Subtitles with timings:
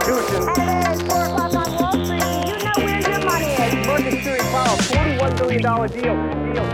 [0.00, 0.48] Constitution.
[0.48, 2.22] At 4 o'clock on Wall Street,
[2.52, 4.36] you know where your money is?
[4.86, 6.54] $41 billion deal.
[6.54, 6.66] deal.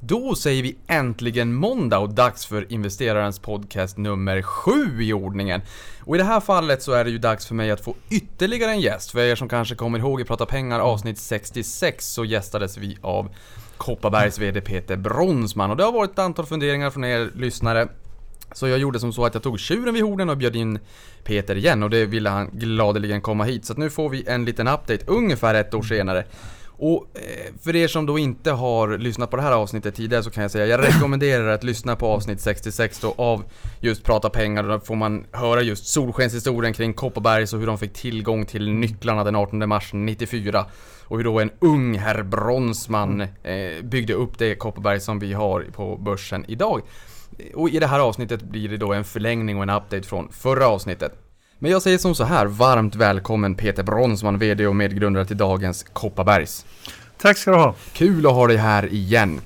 [0.00, 5.60] Då säger vi äntligen måndag och dags för investerarens podcast nummer 7 i ordningen.
[6.04, 8.70] Och i det här fallet så är det ju dags för mig att få ytterligare
[8.70, 9.10] en gäst.
[9.10, 13.28] För er som kanske kommer ihåg i Prata Pengar avsnitt 66 så gästades vi av
[13.76, 17.88] Kopparbergs VD Peter Bronsman och det har varit ett antal funderingar från er lyssnare.
[18.54, 20.78] Så jag gjorde som så att jag tog tjuren vid horden och bjöd in
[21.24, 23.64] Peter igen och det ville han gladeligen komma hit.
[23.64, 26.24] Så nu får vi en liten update ungefär ett år senare.
[26.84, 30.30] Och eh, för er som då inte har lyssnat på det här avsnittet tidigare så
[30.30, 33.44] kan jag säga jag rekommenderar att lyssna på avsnitt 66 då av
[33.80, 37.92] just Prata pengar då får man höra just solskenshistorien kring Kopparbergs och hur de fick
[37.92, 40.66] tillgång till nycklarna den 18 mars 94
[41.04, 45.66] och hur då en ung herr Bronsman eh, byggde upp det Kopparberg som vi har
[45.72, 46.82] på börsen idag.
[47.54, 50.68] Och i det här avsnittet blir det då en förlängning och en update från förra
[50.68, 51.12] avsnittet.
[51.58, 55.82] Men jag säger som så här, varmt välkommen Peter Bronsman, VD och medgrundare till dagens
[55.92, 56.64] Kopparbergs.
[57.18, 57.74] Tack ska du ha.
[57.92, 59.40] Kul att ha dig här igen.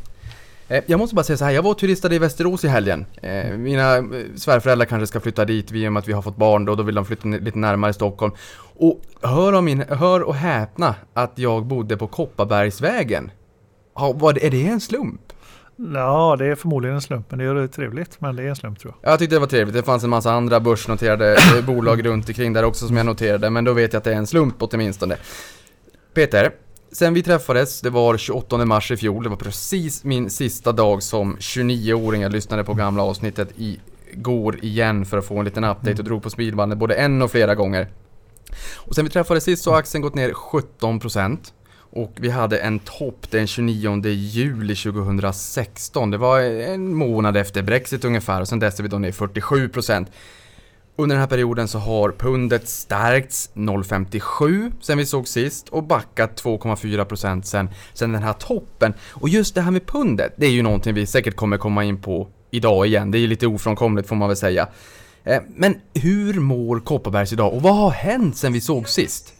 [0.68, 3.06] Eh, Jag måste bara säga så här, jag var och turistade i Västerås i helgen.
[3.22, 4.02] Eh, Mina eh,
[4.36, 6.82] svärföräldrar kanske ska flytta dit i och med att vi har fått barn då, då
[6.82, 8.32] vill de flytta lite närmare Stockholm.
[8.78, 13.30] Och hör, om min, hör och häpna att jag bodde på Kopparbergsvägen.
[13.94, 15.20] Ja, var det, är det en slump?
[15.76, 18.20] Ja, det är förmodligen en slump, men det är trevligt.
[18.20, 19.12] Men det är en slump tror jag.
[19.12, 22.52] Jag tyckte det var trevligt, det fanns en massa andra börsnoterade eh, bolag runt omkring
[22.52, 25.16] där också som jag noterade, men då vet jag att det är en slump åtminstone.
[26.14, 26.50] Peter,
[26.92, 31.02] sen vi träffades, det var 28 mars i fjol, det var precis min sista dag
[31.02, 32.22] som 29-åring.
[32.22, 36.22] Jag lyssnade på gamla avsnittet igår igen för att få en liten update och drog
[36.22, 37.88] på speedbandet både en och flera gånger.
[38.76, 41.38] Och sen vi träffades sist så har aktien gått ner 17%
[41.96, 46.10] och vi hade en topp den 29 juli 2016.
[46.10, 50.06] Det var en månad efter Brexit ungefär och sen dess är vi då ner 47%.
[50.98, 56.42] Under den här perioden så har pundet stärkts 0,57 sen vi såg sist och backat
[56.42, 58.94] 2,4% sen, sen den här toppen.
[59.10, 62.02] Och just det här med pundet, det är ju någonting vi säkert kommer komma in
[62.02, 63.10] på idag igen.
[63.10, 64.68] Det är ju lite ofrånkomligt får man väl säga.
[65.24, 69.35] Eh, men hur mår Kopparbergs idag och vad har hänt sen vi såg sist?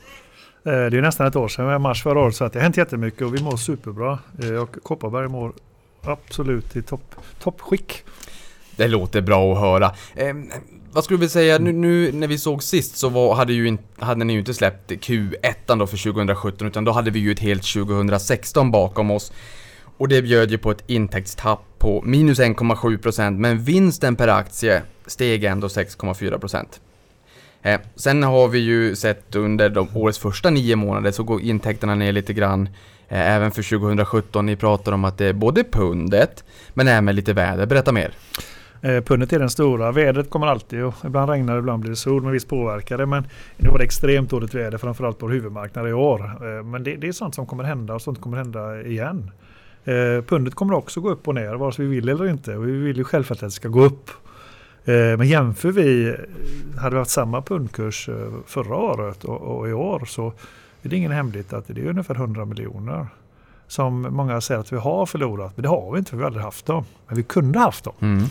[0.66, 2.76] Eh, det är nästan ett år sedan, mars förra året, så att det har hänt
[2.76, 4.18] jättemycket och vi mår superbra.
[4.42, 5.52] Eh, och Kopparberg mår
[6.02, 8.04] absolut i topp, toppskick.
[8.76, 9.94] Det låter bra att höra.
[10.14, 10.34] Eh,
[10.92, 13.78] vad skulle vi säga, nu, nu när vi såg sist så var, hade, ju in,
[13.98, 17.40] hade ni ju inte släppt Q1 då för 2017 utan då hade vi ju ett
[17.40, 19.32] helt 2016 bakom oss.
[19.98, 25.44] Och det bjöd ju på ett intäktstapp på minus 1,7% men vinsten per aktie steg
[25.44, 26.64] ändå 6,4%.
[27.66, 31.94] Eh, sen har vi ju sett under de årets första nio månader så går intäkterna
[31.94, 32.68] ner lite grann.
[33.08, 34.46] Eh, även för 2017.
[34.46, 36.44] Ni pratar om att det är både pundet
[36.74, 37.66] men även lite väder.
[37.66, 38.12] Berätta mer.
[38.82, 39.92] Eh, Pundet är den stora.
[39.92, 43.06] Vädret kommer alltid och ibland regnar det, ibland blir det sol, men visst påverkar det.
[43.06, 43.26] Men
[43.56, 46.24] nu var det extremt dåligt väder, framförallt på huvudmarknaden i år.
[46.24, 49.30] Eh, men det, det är sånt som kommer hända och sånt kommer hända igen.
[49.84, 52.56] Eh, Pundet kommer också gå upp och ner, vare sig vi vill eller inte.
[52.56, 54.10] Och vi vill ju självklart att det ska gå upp.
[54.86, 56.16] Eh, Men jämför vi,
[56.78, 60.32] hade vi haft samma pundkurs eh, förra året och, och i år så
[60.82, 63.06] är det ingen hemlighet att det är ungefär 100 miljoner
[63.66, 65.52] som många säger att vi har förlorat.
[65.56, 66.84] Men det har vi inte, för vi har aldrig haft dem.
[67.06, 67.94] Men vi kunde haft dem.
[68.00, 68.24] Mm.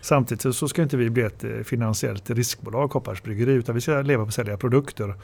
[0.00, 4.02] Samtidigt så ska inte vi bli ett eh, finansiellt riskbolag, Kopparbergs Bryggeri, utan vi ska
[4.02, 5.14] leva på att sälja produkter.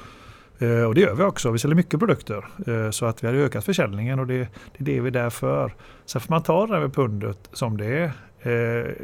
[0.87, 1.51] Och det gör vi också.
[1.51, 2.45] Vi säljer mycket produkter.
[2.91, 4.45] Så att vi har ökat försäljningen och det, det
[4.79, 5.75] är det vi är där för.
[6.07, 8.13] Sen får man ta det här med pundet som det
[8.43, 8.95] är.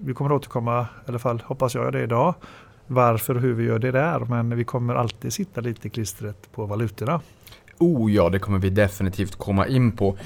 [0.00, 2.34] Vi kommer återkomma, i alla fall hoppas jag det idag,
[2.86, 4.20] varför och hur vi gör det där.
[4.20, 7.20] Men vi kommer alltid sitta lite i klistret på valutorna.
[7.78, 10.16] Oh ja, det kommer vi definitivt komma in på.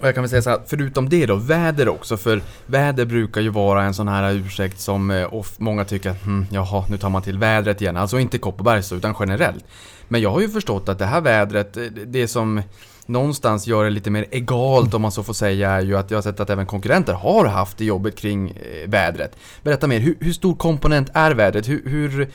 [0.00, 3.40] Och jag kan väl säga så här, förutom det då, väder också, för väder brukar
[3.40, 7.10] ju vara en sån här ursäkt som eh, många tycker att hm, jaha, nu tar
[7.10, 7.96] man till vädret igen.
[7.96, 9.64] Alltså inte Kopparbergs utan generellt.
[10.08, 12.62] Men jag har ju förstått att det här vädret, eh, det som
[13.06, 16.18] någonstans gör det lite mer egalt om man så får säga är ju att jag
[16.18, 19.36] har sett att även konkurrenter har haft det jobbet kring eh, vädret.
[19.62, 21.68] Berätta mer, hur, hur stor komponent är vädret?
[21.68, 22.26] Hur, hur, eh,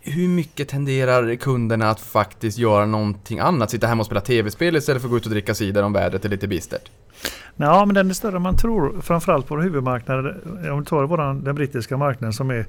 [0.00, 3.70] hur mycket tenderar kunderna att faktiskt göra någonting annat?
[3.70, 6.24] Sitta hemma och spela tv-spel istället för att gå ut och dricka cider om vädret
[6.24, 6.90] är lite bistert?
[7.56, 9.00] Ja, men den är större än man tror.
[9.00, 10.40] Framförallt på huvudmarknaden.
[10.70, 12.66] Om vi tar våran, den brittiska marknaden som är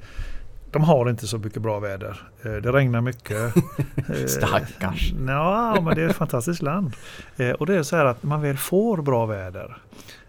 [0.76, 2.22] de har inte så mycket bra väder.
[2.44, 3.54] Eh, Det regnar mycket.
[4.10, 5.14] Eh, Stackars.
[5.28, 6.94] Ja, men det är ett fantastiskt land.
[7.38, 9.78] Eh, Och det är så här att man väl får bra väder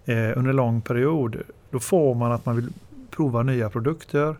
[0.07, 1.37] under en lång period.
[1.71, 2.69] Då får man att man vill
[3.11, 4.37] prova nya produkter.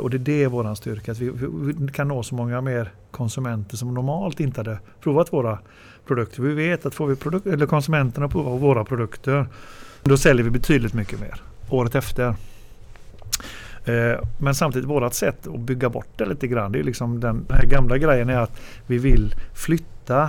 [0.00, 1.12] Och det är det våran styrka.
[1.12, 1.30] Att vi,
[1.78, 5.58] vi kan nå så många mer konsumenter som normalt inte hade provat våra
[6.06, 6.42] produkter.
[6.42, 9.46] Vi vet att får vi produk- eller konsumenterna prova våra produkter
[10.02, 11.34] då säljer vi betydligt mycket mer
[11.70, 12.34] året efter.
[13.84, 16.72] Eh, Men samtidigt vårt sätt att bygga bort det lite grann.
[16.72, 20.22] Det är liksom den, här gamla grejen är att vi vill flytta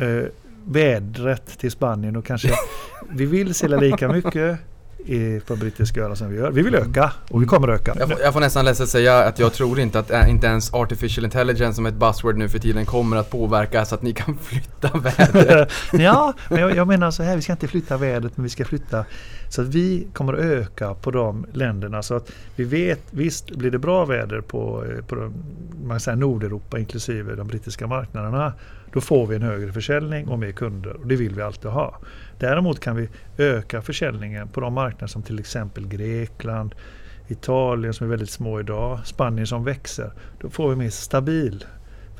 [0.00, 0.24] eh,
[0.64, 2.50] vädret till Spanien och kanske
[3.10, 4.58] vi vill sälja lika mycket
[5.06, 6.50] i, på brittiska öar som vi gör.
[6.50, 7.94] Vi vill öka och vi kommer öka.
[7.98, 10.74] Jag får, jag får nästan ledsen säga att jag tror inte att äh, inte ens
[10.74, 14.38] artificial intelligence som ett buzzword nu för tiden kommer att påverka så att ni kan
[14.42, 15.72] flytta vädret.
[15.92, 18.64] ja, men jag, jag menar så här, vi ska inte flytta vädret men vi ska
[18.64, 19.04] flytta
[19.50, 23.70] så att vi kommer att öka på de länderna så att vi vet, visst blir
[23.70, 25.34] det bra väder på, eh, på de,
[25.84, 28.52] man säger Nordeuropa inklusive de brittiska marknaderna,
[28.92, 31.98] då får vi en högre försäljning och mer kunder och det vill vi alltid ha.
[32.38, 33.08] Däremot kan vi
[33.38, 36.74] öka försäljningen på de marknader som till exempel Grekland,
[37.28, 40.12] Italien som är väldigt små idag, Spanien som växer.
[40.40, 41.64] Då får vi mer stabil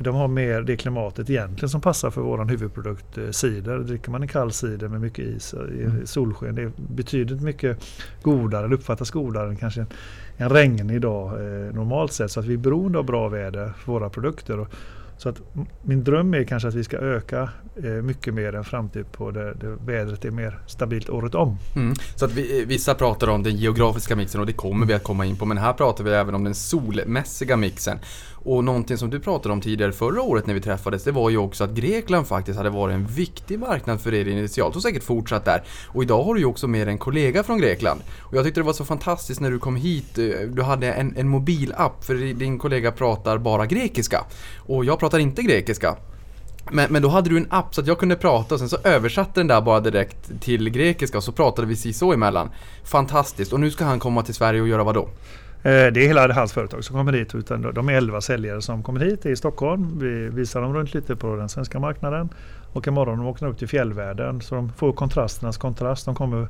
[0.00, 3.78] för de har mer det klimatet egentligen som passar för vår huvudprodukt eh, cider.
[3.78, 6.06] Dricker man en kall cider med mycket is i Mm.
[6.06, 7.78] solsken, det är betydligt mycket
[8.22, 9.86] godare, eller uppfattas godare än kanske en,
[10.36, 12.30] en regnig dag eh, normalt sett.
[12.30, 14.66] Så att vi är beroende av bra väder för våra produkter.
[15.20, 15.40] Så att
[15.82, 17.48] min dröm är kanske att vi ska öka
[17.84, 21.58] eh, mycket mer en framtid på det, det vädret är mer stabilt året om.
[21.76, 21.94] Mm.
[22.16, 25.24] Så att vi, vissa pratar om den geografiska mixen och det kommer vi att komma
[25.24, 25.46] in på.
[25.46, 27.98] Men här pratar vi även om den solmässiga mixen.
[28.44, 31.36] Och någonting som du pratade om tidigare förra året när vi träffades, det var ju
[31.36, 35.44] också att Grekland faktiskt hade varit en viktig marknad för er initialt och säkert fortsatt
[35.44, 35.62] där.
[35.86, 38.00] Och idag har du ju också med dig en kollega från Grekland.
[38.20, 41.16] Och jag tyckte det var så fantastiskt när du kom hit, eh, du hade en,
[41.16, 44.24] en mobilapp för din kollega pratar bara grekiska.
[44.58, 45.96] Och jag pratar inte grekiska.
[46.70, 48.76] Men, men då hade du en app så att jag kunde prata och sen så
[48.84, 52.50] översatte den där bara direkt till grekiska och så pratade vi si så emellan.
[52.84, 53.52] Fantastiskt.
[53.52, 55.08] Och nu ska han komma till Sverige och göra vad då?
[55.62, 57.34] Eh, det är hela hans företag som kommer hit.
[57.34, 59.98] Utan de är 11 säljare som kommer hit i Stockholm.
[59.98, 62.28] Vi visar dem runt lite på den svenska marknaden.
[62.72, 64.40] Och imorgon de åker de upp till fjällvärlden.
[64.40, 66.04] Så de får kontrasternas kontrast.
[66.04, 66.48] De kommer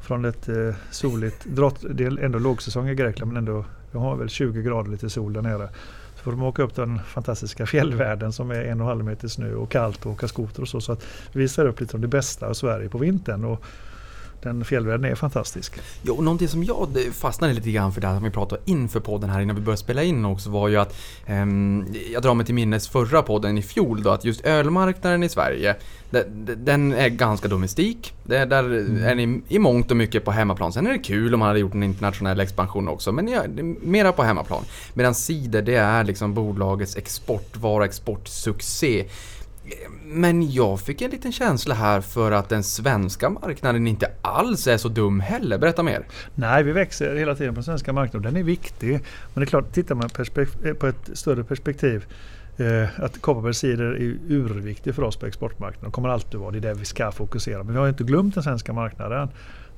[0.00, 4.16] från ett eh, soligt, drott, det är ändå lågsäsong i Grekland men ändå, de har
[4.16, 5.68] väl 20 grader lite sol där nere.
[6.16, 9.28] Så får de åka upp den fantastiska fjällvärlden som är en och en halv meter
[9.28, 10.80] snö och kallt och åka skoter och så.
[10.80, 13.44] Så att vi visar upp lite om det bästa av Sverige på vintern.
[13.44, 13.64] Och
[14.42, 15.72] den fjällvärlden är fantastisk.
[16.02, 19.00] Jo, och någonting som jag eh, fastnade lite grann för där som vi pratade inför
[19.00, 20.96] podden här innan vi började spela in också var ju att
[21.26, 25.28] ehm, jag drar mig till minnes förra podden i fjol då att just ölmarknaden i
[25.28, 25.76] Sverige
[26.10, 28.14] de- de- den är ganska domestik.
[28.24, 28.64] Där
[29.04, 30.72] är ni i mångt och mycket på hemmaplan.
[30.72, 33.42] Sen är det kul om man hade gjort en internationell expansion också men ja,
[33.82, 34.62] mera på hemmaplan.
[34.94, 39.04] Medan cider det är liksom bolagets exportvara, exportsuccé.
[40.02, 44.76] Men jag fick en liten känsla här för att den svenska marknaden inte alls är
[44.76, 45.58] så dum heller.
[45.58, 46.06] Berätta mer.
[46.34, 48.34] Nej, vi växer hela tiden på den svenska marknaden.
[48.34, 48.90] Den är viktig.
[48.90, 49.00] Men
[49.34, 50.10] det är klart, tittar man
[50.64, 52.06] eh, på ett större perspektiv
[52.56, 56.50] eh, att Kopparbergs cider är urviktig för oss på exportmarknaden och kommer alltid vara.
[56.50, 57.62] Det är där vi ska fokusera.
[57.62, 59.28] Men vi har inte glömt den svenska marknaden.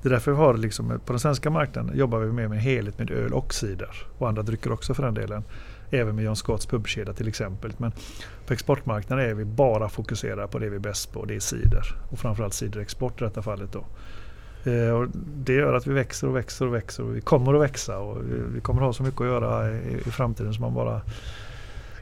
[0.03, 2.63] Det är därför vi har liksom, eh, på den svenska marknaden jobbar vi mer med
[2.63, 3.97] helhet med öl och cider.
[4.19, 5.45] Och andra drycker också för den delen.
[5.91, 7.73] Även med John Scotts pubkedja till exempel.
[7.77, 7.93] Men
[8.47, 11.25] på exportmarknaden är vi bara fokuserade på det vi är bäst på.
[11.25, 11.95] Det är cider.
[12.11, 13.85] Och framförallt ciderexport i detta fallet då.
[14.71, 17.61] Eh, och det gör att vi växer och växer och växer och vi kommer att
[17.61, 20.63] växa och vi, vi kommer att ha så mycket att göra i, i framtiden som
[20.63, 21.01] man bara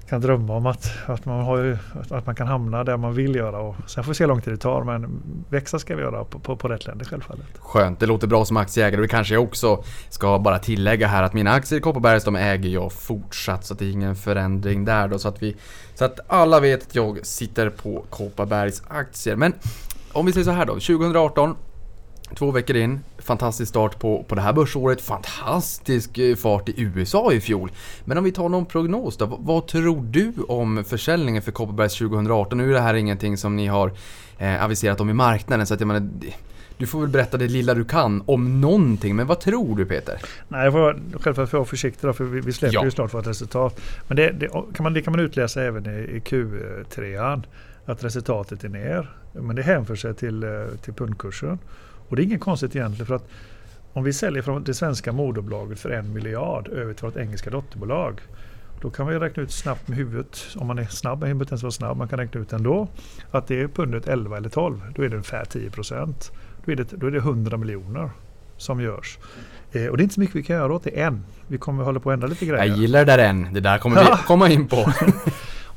[0.08, 1.76] kan drömma om att, att, man har, ju-
[2.10, 3.58] att, man kan hamna där man vill göra.
[3.58, 6.24] Och sen får vi se hur lång tid det tar men växa ska vi göra
[6.24, 7.46] på, på, på rätt länder självfallet.
[7.58, 9.00] Skönt, det låter bra som aktieägare.
[9.00, 12.70] Det kanske jag också ska bara tillägga här att mina aktier i Kopparbergs de äger
[12.70, 15.18] jag fortsatt så att det är ingen förändring där då.
[15.18, 15.56] Så att, vi,
[15.94, 19.36] så att alla vet att jag sitter på Kopparbergs aktier.
[19.36, 19.52] Men
[20.12, 21.56] om vi säger så här då, 2018
[22.34, 27.32] Två veckor in, fantastisk start på, på det här börsåret, fantastisk eh, fart i USA
[27.32, 27.70] i fjol.
[28.04, 31.94] Men om vi tar någon prognos då, vad, vad tror du om försäljningen för Kopparbergs
[31.98, 32.58] 2018?
[32.58, 33.92] Nu är det här ingenting som ni har
[34.38, 36.08] eh, aviserat om i marknaden så att jag menar,
[36.78, 40.20] du får väl berätta det lilla du kan om någonting, men vad tror du Peter?
[40.48, 42.84] Nej, jag får självfallet vara försiktig för vi, vi släpper Ja.
[42.84, 43.80] ju snart vårt resultat.
[44.08, 47.42] Men det, det, kan man, det kan man utläsa även i, i Q3
[47.84, 49.10] att resultatet är ner.
[49.32, 50.50] Men det hänför sig till, eh,
[50.84, 51.58] till pundkursen.
[52.08, 53.28] Och det är inget konstigt egentligen för att
[53.92, 58.20] om vi säljer från det svenska moderbolaget för en miljard över till vårt engelska dotterbolag.
[58.80, 61.50] Då kan man ju räkna ut snabbt med huvudet, om man är snabb, man inte
[61.50, 62.88] ens vara snabb, man kan räkna ut ändå,
[63.30, 66.32] att det är pundet 11 eller 12, då är det ungefär 10 procent.
[66.64, 68.10] Då är det, då är det 100 miljoner
[68.56, 69.18] som görs.
[69.72, 71.24] Eh, och det är inte så mycket vi kan göra åt det än.
[71.46, 72.64] Vi kommer hålla på att ändra lite grejer.
[72.64, 74.76] Jag gillar det där än, det där kommer vi komma in på.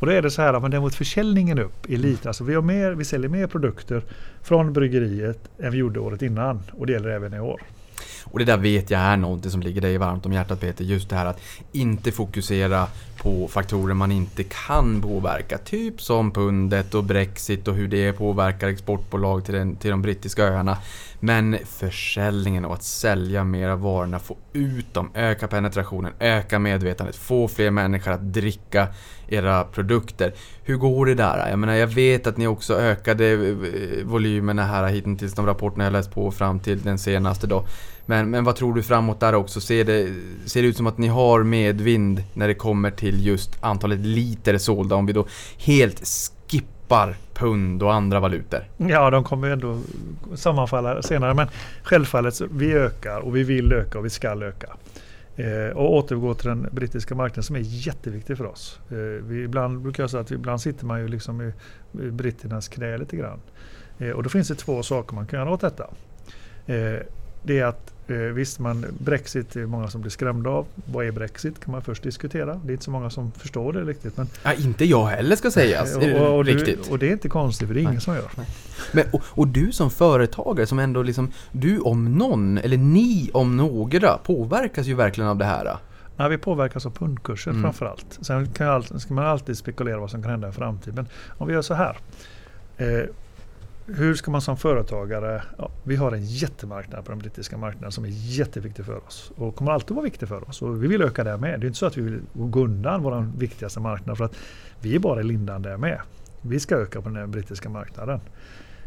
[0.01, 2.55] Och då är det så här att man däremot försäljningen upp är lite, alltså vi,
[2.55, 4.03] har mer, vi säljer mer produkter
[4.43, 6.60] från bryggeriet än vi gjorde året innan.
[6.79, 7.62] Och det gäller även i år.
[8.24, 10.84] Och det där vet jag är någonting som ligger dig varmt om hjärtat Peter.
[10.84, 11.41] Just det här att
[11.72, 15.58] inte fokusera på faktorer man inte kan påverka.
[15.58, 20.43] Typ som pundet och Brexit och hur det påverkar exportbolag till, den, till de brittiska
[20.43, 20.77] öarna.
[21.20, 27.15] Men försäljningen och att sälja mer av varorna, få ut dem, öka penetrationen, öka medvetandet,
[27.15, 28.88] få fler människor att dricka
[29.32, 30.34] era produkter.
[30.64, 31.50] Hur går det där?
[31.50, 35.94] Jag menar, jag vet att ni också ökade eh, volymerna här hittills de rapporterna jag
[35.94, 37.66] läst på fram till den senaste då.
[38.06, 39.62] Men, men vad tror du framåt där också?
[39.62, 40.14] Ser det,
[40.46, 44.58] ser det ut som att ni har medvind när det kommer till just antalet liter
[44.58, 44.96] sålda?
[44.96, 46.02] Om vi då helt
[46.92, 48.60] skippar pund och andra valutor.
[48.78, 49.80] Ja, de kommer ju ändå
[50.36, 51.34] sammanfalla senare.
[51.34, 51.48] Men
[51.84, 54.68] självfallet, så vi ökar och vi vill öka och vi ska öka.
[55.42, 58.80] Eh, och återgå till den brittiska marknaden som är jätteviktig för oss.
[58.90, 61.54] Eh, vi ibland brukar jag säga att ibland sitter man ju liksom i,
[62.04, 63.40] i britternas knä lite grann.
[64.00, 65.88] Eh, och då finns det två saker man kan göra åt detta.
[67.44, 70.65] Det är att Eh, visst, man, Brexit är många som blir skrämda av.
[70.86, 72.62] Vad är Brexit kan man först diskutera.
[72.63, 74.18] Det är inte så många som förstår det riktigt.
[74.18, 75.96] Men, ja, inte jag heller ska sägas.
[75.96, 76.84] och, och, och, riktigt.
[76.84, 78.01] Du, och det är inte konstigt för det är ingen Nej.
[78.01, 78.30] som gör.
[78.91, 83.58] Men, och, och, du som företagare som ändå liksom, du om någon, eller ni om
[83.58, 85.77] några, påverkas ju verkligen av det här.
[86.18, 87.63] Nej, vi påverkas av pundkursen mm.
[87.63, 88.20] framförallt.
[88.22, 91.08] Sen kan alltid, ska man alltid spekulera vad som kan hända i framtiden.
[91.38, 91.98] Om vi gör så här.
[92.77, 93.06] Eh,
[93.96, 98.06] hur ska man som företagare, ja, vi har en jättemarknad på den brittiska marknaden som
[98.06, 100.62] är jätteviktig för oss och kommer alltid vara viktig för oss.
[100.62, 101.60] Och vi vill öka där med.
[101.60, 104.36] Det är inte så att vi vill gå undan vår viktigaste marknad för att
[104.80, 106.02] vi är bara i lindan där med.
[106.42, 108.20] Vi ska öka på den brittiska marknaden.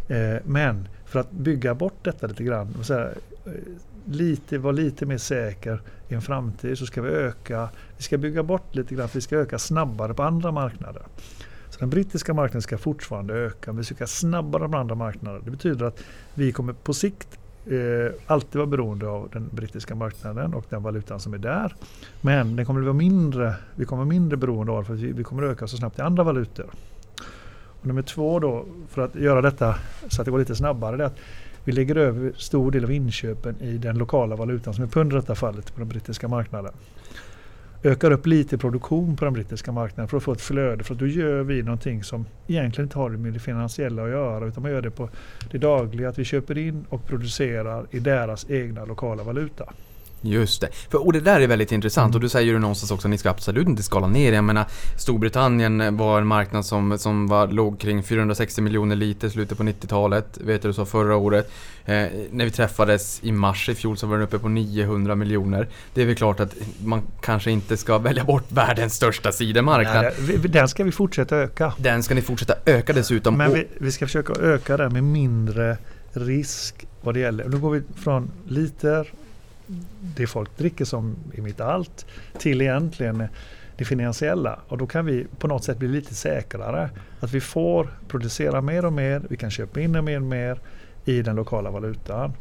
[0.08, 3.08] Eh, men för att bygga bort detta lite grann, och eh,
[4.04, 8.42] lite, vara lite mer säker i en framtid så ska vi öka, vi ska bygga
[8.42, 11.02] bort lite grann för vi ska öka snabbare på andra marknader.
[11.74, 15.40] Så den brittiska marknaden ska fortfarande öka, men vi ska snabbare än andra marknader.
[15.44, 16.00] Det betyder att
[16.34, 21.20] vi kommer på sikt eh, alltid vara beroende av den brittiska marknaden och den valutan
[21.20, 21.74] som är där.
[22.20, 25.12] Men den kommer att vara mindre, vi kommer vara mindre beroende av för att vi,
[25.12, 26.66] vi kommer öka så snabbt i andra valutor.
[27.80, 29.74] Och nummer två då, för att göra detta
[30.08, 31.18] så att det går lite snabbare, det är att
[31.64, 35.16] vi lägger över stor del av inköpen i den lokala valutan som är pund i
[35.16, 36.72] detta fallet på den brittiska marknaden
[37.84, 40.84] ökar upp lite produktion på den brittiska marknaden för att få ett flöde.
[40.84, 44.46] För att då gör vi någonting som egentligen inte har med det finansiella att göra
[44.46, 45.08] utan man gör det på
[45.50, 46.08] det dagliga.
[46.08, 49.72] Att vi köper in och producerar i deras egna lokala valuta.
[50.24, 50.68] Just det.
[50.90, 52.14] För, och det där är väldigt intressant mm.
[52.14, 54.32] och du säger ju någonstans också att ni ska absolut inte skala ner.
[54.32, 54.66] Jag menar,
[54.98, 59.64] Storbritannien var en marknad som, som var, låg kring 460 miljoner liter i slutet på
[59.64, 60.38] 90-talet.
[60.40, 61.50] Vet du, du sa förra året.
[61.84, 65.68] Eh, när vi träffades i mars i fjol så var den uppe på 900 miljoner.
[65.94, 66.54] Det är väl klart att
[66.84, 70.04] man kanske inte ska välja bort världens största sidemarknad.
[70.18, 71.72] Nej, den ska vi fortsätta öka.
[71.78, 73.38] Den ska ni fortsätta öka dessutom.
[73.38, 75.76] Men vi, vi ska försöka öka den med mindre
[76.12, 77.48] risk vad det gäller.
[77.48, 79.12] Nu går vi från liter
[80.16, 82.06] det folk dricker som är mitt allt
[82.38, 83.28] till egentligen
[83.76, 84.60] det finansiella.
[84.68, 86.90] Och då kan vi på något sätt bli lite säkrare.
[87.20, 90.58] Att vi får producera mer och mer, vi kan köpa in mer och mer
[91.04, 92.32] i den lokala valutan.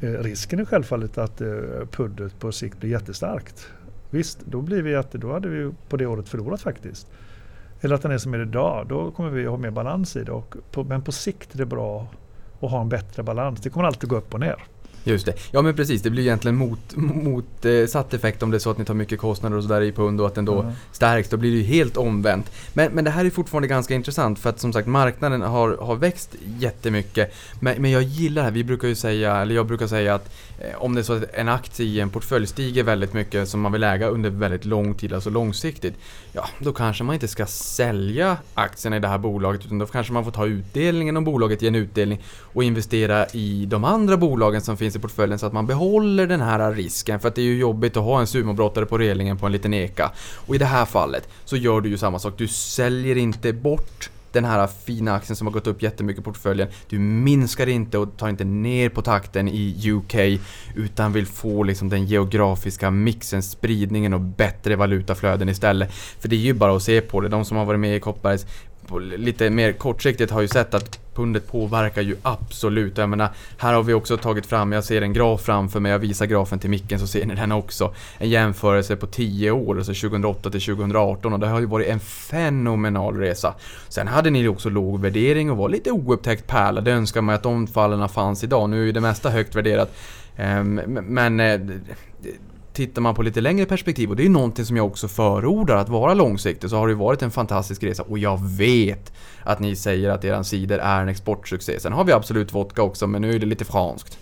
[0.00, 1.48] Eh, risken är självfallet att eh,
[1.90, 3.68] pundet på sikt blir jättestarkt.
[4.10, 7.06] Visst, då blir vi att då hade vi på det året förlorat faktiskt.
[7.80, 10.32] Eller att den är som är idag, då kommer vi ha mer balans i det.
[10.32, 12.08] Och på, men på sikt är det bra
[12.60, 13.60] att ha en bättre balans.
[13.60, 14.64] Det kommer alltid gå upp och ner.
[15.04, 15.34] Just det.
[15.50, 18.84] Ja men precis, det blir egentligen mot, motsatt effekt om det är så att ni
[18.84, 20.72] tar mycket kostnader och sådär i pund och att den då mm.
[20.92, 21.28] stärks.
[21.28, 22.52] Då blir det ju helt omvänt.
[22.72, 25.96] Men, men det här är fortfarande ganska intressant för att som sagt marknaden har, har
[25.96, 27.34] växt jättemycket.
[27.60, 30.32] Men, men jag gillar det här, vi brukar ju säga, eller jag brukar säga att
[30.58, 33.60] eh, om det är så att en aktie i en portfölj stiger väldigt mycket som
[33.60, 35.94] man vill äga under väldigt lång tid, alltså långsiktigt.
[36.32, 40.12] Ja, då kanske man inte ska sälja aktierna i det här bolaget utan då kanske
[40.12, 42.20] man får ta utdelningen om bolaget ger en utdelning
[42.52, 46.26] och investera i de andra bolagen som finns finns i portföljen så att man behåller
[46.26, 47.20] den här risken.
[47.20, 49.74] För att det är ju jobbigt att ha en sumobrottare på relingen på en liten
[49.74, 50.12] eka.
[50.46, 52.34] Och i det här fallet så gör du ju samma sak.
[52.36, 56.68] Du säljer inte bort den här fina aktien som har gått upp jättemycket i portföljen.
[56.88, 60.40] Du minskar inte och tar inte ner på takten i UK
[60.74, 65.92] utan vill få liksom den geografiska mixen, spridningen och bättre valutaflöden istället.
[65.92, 67.28] För det är ju bara att se på det.
[67.28, 68.46] De som har varit med i Kopparbergs
[68.98, 72.98] lite mer kortsiktigt har ju sett att pundet påverkar ju absolut.
[72.98, 73.28] Jag menar,
[73.58, 76.58] här har vi också tagit fram, jag ser en graf framför mig, jag visar grafen
[76.58, 77.94] till micken så ser ni den också.
[78.18, 82.00] En jämförelse på 10 år, alltså 2008 till 2018 och det har ju varit en
[82.00, 83.54] fenomenal resa.
[83.88, 86.80] Sen hade ni också låg värdering och var lite oupptäckt pärla.
[86.80, 88.70] Det önskar man att de fallen fanns idag.
[88.70, 89.96] Nu är ju det mesta högt värderat.
[90.36, 90.74] Ehm,
[91.08, 91.60] men eh,
[92.86, 95.88] tittar man på lite längre perspektiv, och det är någonting som jag också förordar, att
[95.88, 98.02] vara långsiktig, så har det varit en fantastisk resa.
[98.02, 101.80] Och jag vet att ni säger att eran cider är en exportsuccé.
[101.80, 104.18] Sen har vi absolut vodka också, men nu är det lite franskt.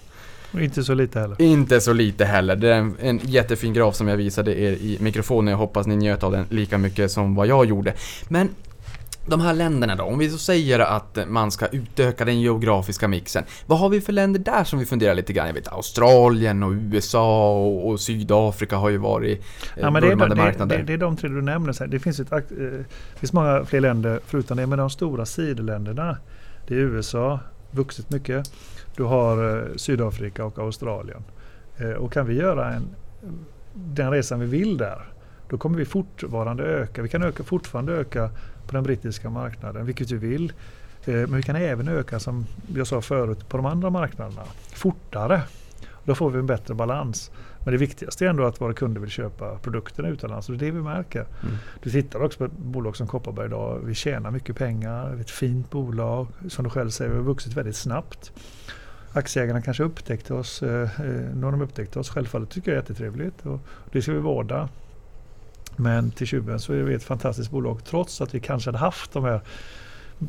[0.52, 1.42] Och inte så lite heller.
[1.42, 2.56] Inte så lite heller.
[2.56, 5.50] Det är en, en jättefin graf som jag visade er i mikrofonen.
[5.50, 7.94] Jag hoppas ni njöt av den lika mycket som vad jag gjorde.
[8.28, 8.48] Men
[9.28, 13.44] De här länderna då, om vi så säger att man ska utöka den geografiska mixen.
[13.66, 15.46] Vad har vi för länder där som vi funderar lite grann?
[15.46, 20.08] Jag vet Australien och USA och, och Sydafrika har ju varit eh, Ja, men det,
[20.08, 20.78] är, vurmade det, marknader.
[20.78, 21.80] det, det är de tre du nämner.
[21.80, 21.86] Här.
[21.86, 22.38] Det finns, ett, eh,
[23.16, 26.16] finns många fler länder förutom det, men de stora sidoländerna.
[26.66, 28.52] Det är USA, vuxit mycket.
[28.96, 31.22] Du har eh, Sydafrika och Australien.
[31.78, 32.88] Eh, och kan vi göra en,
[33.74, 35.08] den resan vi vill där,
[35.48, 37.02] då kommer vi fortfarande öka.
[37.02, 38.30] Vi kan öka, fortfarande öka
[38.68, 40.52] på den brittiska marknaden, vilket vi vill.
[41.04, 45.42] Eh, men vi kan även öka, som jag sa förut, på de andra marknaderna fortare.
[46.04, 47.30] Då får vi en bättre balans.
[47.64, 50.66] Men det viktigaste är ändå att våra kunder vill köpa produkterna utomlands och det är
[50.66, 51.20] det vi märker.
[51.20, 51.56] Mm.
[51.82, 53.80] Du tittar också på ett bolag som Kopparberg idag.
[53.84, 56.26] Vi tjänar mycket pengar, vi är ett fint bolag.
[56.48, 58.32] Som du själv säger, vi har vuxit väldigt snabbt.
[59.12, 60.62] Aktieägarna kanske upptäckte oss.
[60.62, 62.10] Eh, eh, har de upptäckt oss.
[62.10, 63.60] Självfallet tycker jag det är jättetrevligt och
[63.92, 64.68] det ska vi vårda.
[65.80, 69.12] Men till tjuven så är vi ett fantastiskt bolag trots att vi kanske hade haft
[69.12, 69.40] de här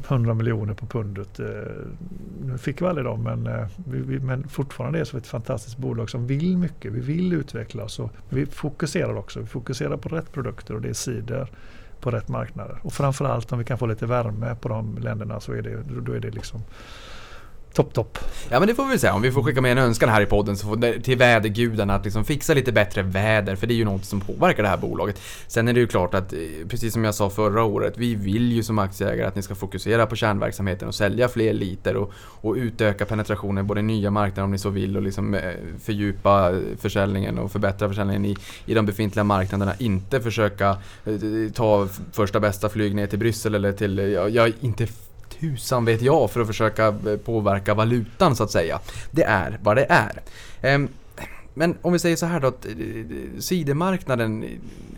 [0.08, 1.40] 100 miljoner på pundet.
[1.40, 1.46] Eh,
[2.42, 5.78] nu fick vi aldrig dem men, eh, vi, vi, men fortfarande är det ett fantastiskt
[5.78, 6.94] bolag som vill mycket.
[6.94, 9.40] Vi vill utvecklas och vi fokuserar också.
[9.40, 11.48] Vi fokuserar på rätt produkter och det är cider
[12.00, 12.78] på rätt marknader.
[12.82, 16.12] Och framförallt om vi kan få lite värme på de länderna så är det, då
[16.14, 16.62] är det liksom
[17.84, 18.18] topp, topp.
[18.50, 20.26] Ja men det får vi säga, om vi får skicka med en önskan här i
[20.26, 23.76] podden så får det, till vädergudarna att liksom fixa lite bättre väder för det är
[23.76, 25.22] ju något som påverkar det här bolaget.
[25.48, 28.52] Sen är det ju klart att, eh, precis som jag sa förra året, vi vill
[28.52, 32.56] ju som aktieägare att ni ska fokusera på kärnverksamheten och sälja fler liter och, och
[32.56, 35.42] utöka penetrationen på den nya marknaden om ni så vill och liksom eh,
[35.84, 39.74] fördjupa försäljningen och förbättra försäljningen i, i de befintliga marknaderna.
[39.78, 40.70] Inte försöka
[41.06, 44.88] eh, ta första bästa flyg ner till Bryssel eller till, ja, jag inte
[45.40, 48.80] tusan vet jag för att försöka eh, påverka valutan så att säga.
[49.12, 50.22] Det är vad det är.
[50.62, 50.90] Ehm,
[51.54, 52.72] men om vi säger så här då, att eh,
[53.40, 54.46] sidemarknaden,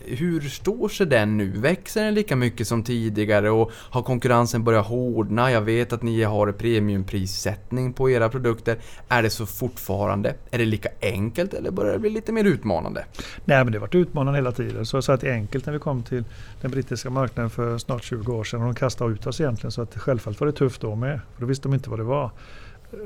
[0.06, 1.52] hur står sig den nu?
[1.52, 5.52] Växer den lika mycket som tidigare och har konkurrensen börjat hårdna?
[5.52, 8.78] Jag vet att ni har premiumprissättning på era produkter.
[9.08, 10.36] Är det så fortfarande?
[10.52, 13.06] Är det lika enkelt eller börjar det bli lite mer utmanande?
[13.46, 14.86] Nej men det har varit utmanande hela tiden.
[14.86, 16.24] Så så att det är enkelt när vi kom till
[16.62, 18.62] den brittiska marknaden för snart 20 år sedan.
[18.62, 19.72] Och de kastade ut oss egentligen.
[19.72, 21.20] Så att självfallet var det tufft då med.
[21.34, 22.32] För då visste de inte vad det var.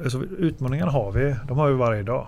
[0.03, 1.35] Eh, så utmaningarna har vi.
[1.47, 2.27] De har vi varje dag.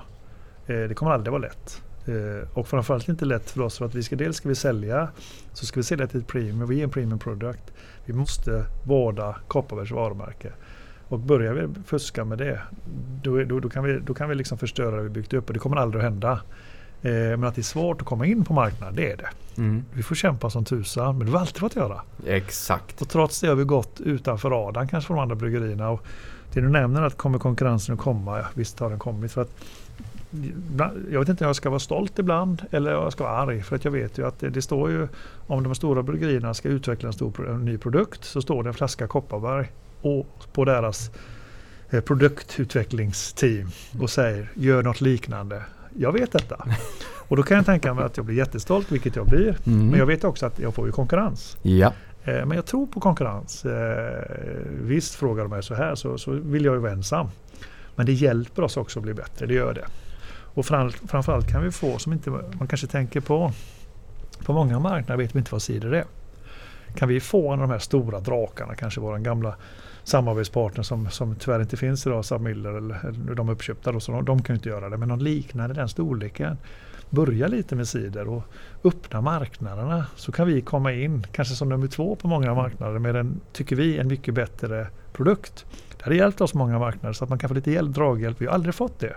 [0.67, 1.81] Eh, Det kommer aldrig vara lätt.
[2.07, 5.07] Eh, Och framförallt inte lätt för oss för att vi ska dels ska vi sälja.
[5.53, 6.67] Så ska vi sälja till ett premium.
[6.67, 7.73] Vi är en premium product.
[8.05, 10.51] Vi måste vårda Kopparbergs varumärke.
[11.09, 12.61] Och börjar vi fuska med det,
[13.23, 15.47] då, då, då kan vi, då kan vi liksom förstöra det vi byggt upp.
[15.47, 16.31] Och det kommer aldrig att hända.
[17.01, 19.27] Eh, Men att det är svårt att komma in på marknaden, det är det.
[19.57, 19.85] Mm.
[19.93, 22.01] Vi får kämpa som tusan, men det har alltid fått göra.
[22.25, 23.01] Exakt.
[23.01, 25.89] Och trots det har vi gått utanför radarn kanske för de andra bryggerierna.
[25.89, 26.03] Och
[26.53, 28.37] det du nämner att kommer konkurrensen att komma?
[28.39, 29.31] Ja, visst har den kommit.
[29.31, 29.51] För att,
[31.11, 33.61] jag vet inte om jag ska vara stolt ibland eller jag ska vara arg.
[33.61, 35.07] För att jag vet ju att det, det står ju
[35.47, 38.73] om de stora bryggerierna ska utveckla en, stor, en ny produkt så står det en
[38.73, 41.11] flaska Kopparberg och på deras
[41.89, 45.63] eh, produktutvecklingsteam och säger gör något liknande.
[45.95, 46.65] Jag vet detta.
[47.29, 49.57] Och då kan jag tänka mig att jag blir jättestolt, vilket jag blir.
[49.65, 49.87] Mm.
[49.87, 51.57] Men jag vet också att jag får ju konkurrens.
[51.61, 51.93] Ja.
[52.23, 53.65] Eh, Men jag tror på konkurrens.
[53.65, 54.23] Eh,
[54.81, 57.27] Visst, frågar de mig så här så, så vill jag ju vara ensam.
[57.95, 59.85] Men det hjälper oss också att bli bättre, det gör det.
[60.57, 63.51] Och framförallt kan vi få, som inte man kanske tänker på,
[64.45, 66.05] på många marknader vet vi inte vad cider är.
[66.95, 69.55] Kan vi få en av de här stora drakarna, kanske vår gamla
[70.03, 74.11] samarbetspartner som, som tyvärr inte finns idag, Saab Miller eller, eller de uppköpta, då, så
[74.11, 74.97] de, de kan ju inte göra det.
[74.97, 76.57] Men någon liknande den storleken.
[77.09, 78.43] Börja lite med cider och
[78.83, 83.15] öppna marknaderna så kan vi komma in, kanske som nummer två på många marknader med
[83.15, 85.65] en, tycker vi, en mycket bättre produkt.
[85.97, 88.41] Det hade hjälpt oss många marknader så att man kan få lite hjälp, draghjälp.
[88.41, 89.15] Vi har aldrig fått det.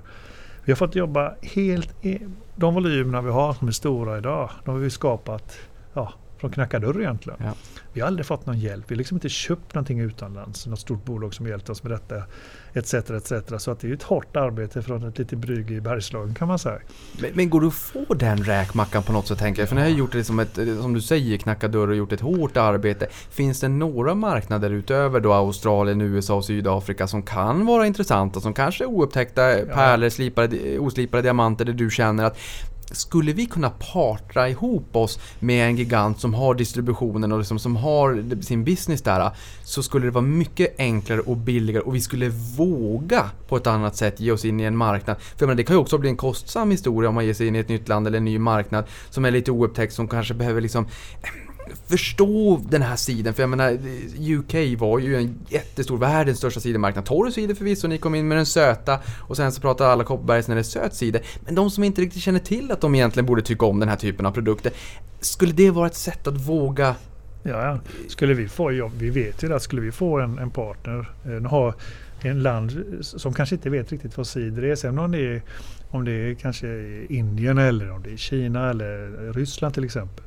[0.65, 2.05] Vi har fått jobba helt...
[2.05, 2.21] i-
[2.57, 5.57] De volymerna vi har som är stora idag, de har vi skapat
[5.95, 7.39] ja, från knacka dörr egentligen.
[7.43, 7.53] Ja.
[7.93, 8.85] Vi har aldrig fått någon hjälp.
[8.89, 10.67] Vi har liksom inte köpt någonting utomlands.
[10.67, 12.23] Något stort bolag som hjälpt oss med detta.
[12.73, 12.95] Etc.
[12.95, 13.33] etc.
[13.59, 16.59] Så att det är ett hårt arbete från ett litet brygge i Bergslagen kan man
[16.59, 16.79] säga.
[17.21, 19.69] Men, men går det att få den räkmackan på något sätt tänker jag?
[19.69, 22.21] För ni har gjort det som ett, som du säger, knackat dörr och gjort ett
[22.21, 23.07] hårt arbete.
[23.31, 28.41] Finns det några marknader utöver då Australien, USA och Sydafrika som kan vara intressanta?
[28.41, 29.43] Som kanske är oupptäckta
[29.75, 32.39] pärlor, slipade, oslipade diamanter där du känner att
[32.91, 37.77] skulle vi kunna partra ihop oss med en gigant som har distributionen och liksom, som
[37.77, 39.31] har sin business där
[39.65, 43.97] så skulle det vara mycket enklare och billigare och vi skulle våga på ett annat
[43.97, 45.17] sätt ge oss in i en marknad.
[45.37, 47.57] För menar, det kan ju också bli en kostsam historia om man ger sig in
[47.57, 50.61] i ett nytt land eller en ny marknad som är lite oupptäckt som kanske behöver
[50.61, 50.87] liksom
[51.87, 53.35] förstå den här sidan.
[53.35, 53.79] För jag menar,
[54.19, 57.05] UK var ju en jättestor, världens största sidemarknad.
[57.05, 60.49] Torr cider förvisso, ni kom in med den söta och sen så pratar alla Kopparbergs
[60.49, 61.23] när det är söt cider.
[61.45, 63.97] Men de som inte riktigt känner till att de egentligen borde tycka om den här
[63.97, 64.73] typen av produkter.
[65.21, 66.95] Skulle det vara ett sätt att våga
[67.43, 67.79] Ja, ja.
[68.09, 71.11] Skulle vi få, ja, vi vet ju det, att skulle vi få en, en partner,
[71.25, 71.75] eh,
[72.31, 75.43] en land som kanske inte vet riktigt vad cider är, sen om det är,
[75.91, 76.67] om det är kanske
[77.09, 80.25] Indien eller om det är Kina eller Ryssland till exempel.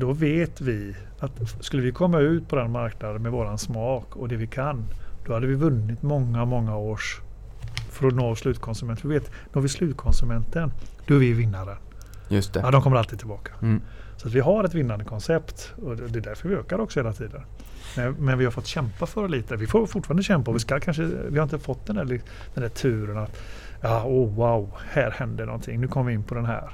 [0.00, 4.28] Då vet vi att skulle vi komma ut på den marknaden med våran smak och
[4.28, 4.84] det vi kan,
[5.26, 7.20] då hade vi vunnit många, många års
[7.90, 9.10] för att nå slutkonsumenten.
[9.10, 10.72] Vi vet, når vi slutkonsumenten,
[11.06, 11.76] då är vi vinnaren.
[12.28, 12.60] Just det.
[12.60, 13.52] Ja, de kommer alltid tillbaka.
[13.62, 13.82] Mm.
[14.16, 17.42] Så vi har ett vinnande koncept och det är därför vi ökar också hela tiden.
[17.96, 19.56] Men, men vi har fått kämpa för lite.
[19.56, 22.04] Vi får fortfarande kämpa och vi, ska kanske, vi har inte fått den där,
[22.54, 23.40] den där turen att
[23.80, 25.80] ja, oh, wow, här händer någonting.
[25.80, 26.70] Nu kommer vi in på den här.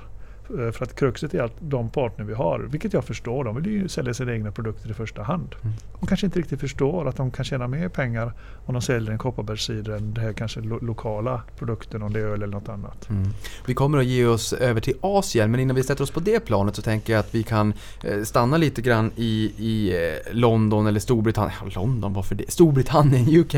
[0.51, 3.67] Eh, för att kruxet är att de partner vi har, vilket jag förstår, de vill
[3.67, 5.55] ju sälja sina egna produkter i första hand.
[5.63, 5.77] Mm.
[6.01, 8.33] De kanske inte riktigt förstår att de kan tjäna mer pengar
[8.67, 12.25] om de säljer en kopparbergscider än den här kanske lo lokala produkten, om det är
[12.25, 13.11] öl eller något annat.
[13.11, 13.29] Mm.
[13.67, 16.41] Vi kommer att ge oss över till Asien, men innan vi sätter oss på det
[16.41, 20.87] planet så tänker jag att vi kan eh, stanna lite grann i, i eh, London
[20.87, 21.57] eller Storbritannien.
[21.65, 22.51] Ja, London, varför det?
[22.51, 23.55] Storbritannien, UK.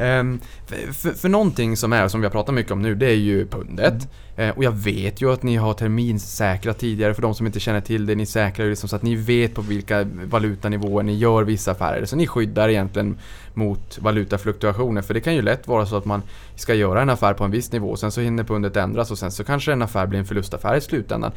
[0.00, 3.06] um, för, för, för någonting som är, som vi har pratat mycket om nu, det
[3.06, 3.92] är ju pundet.
[3.92, 4.08] Mm.
[4.36, 7.80] Eh, och jag vet ju att ni har terminssäkrat tidigare, för de som inte känner
[7.80, 8.14] till det.
[8.14, 12.04] Ni säkrar ju liksom så att ni vet på vilka valutanivåer ni gör vissa affärer.
[12.04, 13.18] Så ni skyddar egentligen
[13.54, 15.02] mot valutafluktuationer.
[15.02, 16.22] För det kan ju lätt vara så att man
[16.54, 19.30] ska göra en affär på en viss nivå, sen så hinner pundet ändras och sen
[19.30, 21.32] så kanske en affär blir en förlustaffär i slutändan.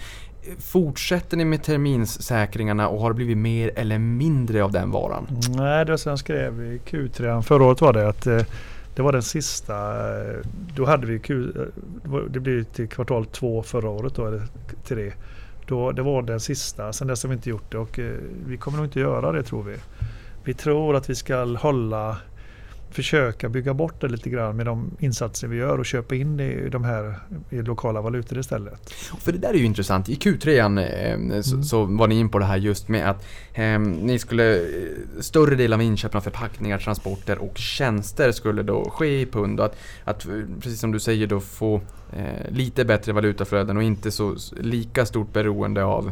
[0.60, 5.28] Fortsätter ni med terminssäkringarna och har det blivit mer eller mindre av den varan?
[5.50, 8.42] Nej, det var som jag skrev i Q3 förra året var det att eh,
[8.96, 9.76] det var den sista.
[10.20, 10.38] Eh,
[10.76, 14.42] då hade vi Q, eh, det blev till kvartal två förra året då, eller
[14.84, 15.14] tre.
[15.68, 16.94] Då, det var den sista.
[16.94, 18.16] Sen dess har vi inte gjort det och eh,
[18.48, 19.76] vi kommer nog inte göra det tror vi.
[20.44, 22.18] Vi tror att vi ska hålla
[22.92, 26.70] försöka bygga bort det lite grann med de insatser vi gör och köpa in i
[26.70, 28.94] de här i lokala valutor istället.
[29.20, 30.10] För det där är ju intressant.
[30.10, 31.64] I Q3 eh, så, mm.
[31.64, 34.66] så, var ni in på det här just med att eh, ni skulle
[35.20, 39.66] större del av inköpen av förpackningar, transporter och tjänster skulle då ske i pund och
[39.66, 40.28] att, att
[40.62, 41.82] precis som du säger då få
[42.14, 46.12] eh, lite bättre valutaflöden och inte så lika stort beroende av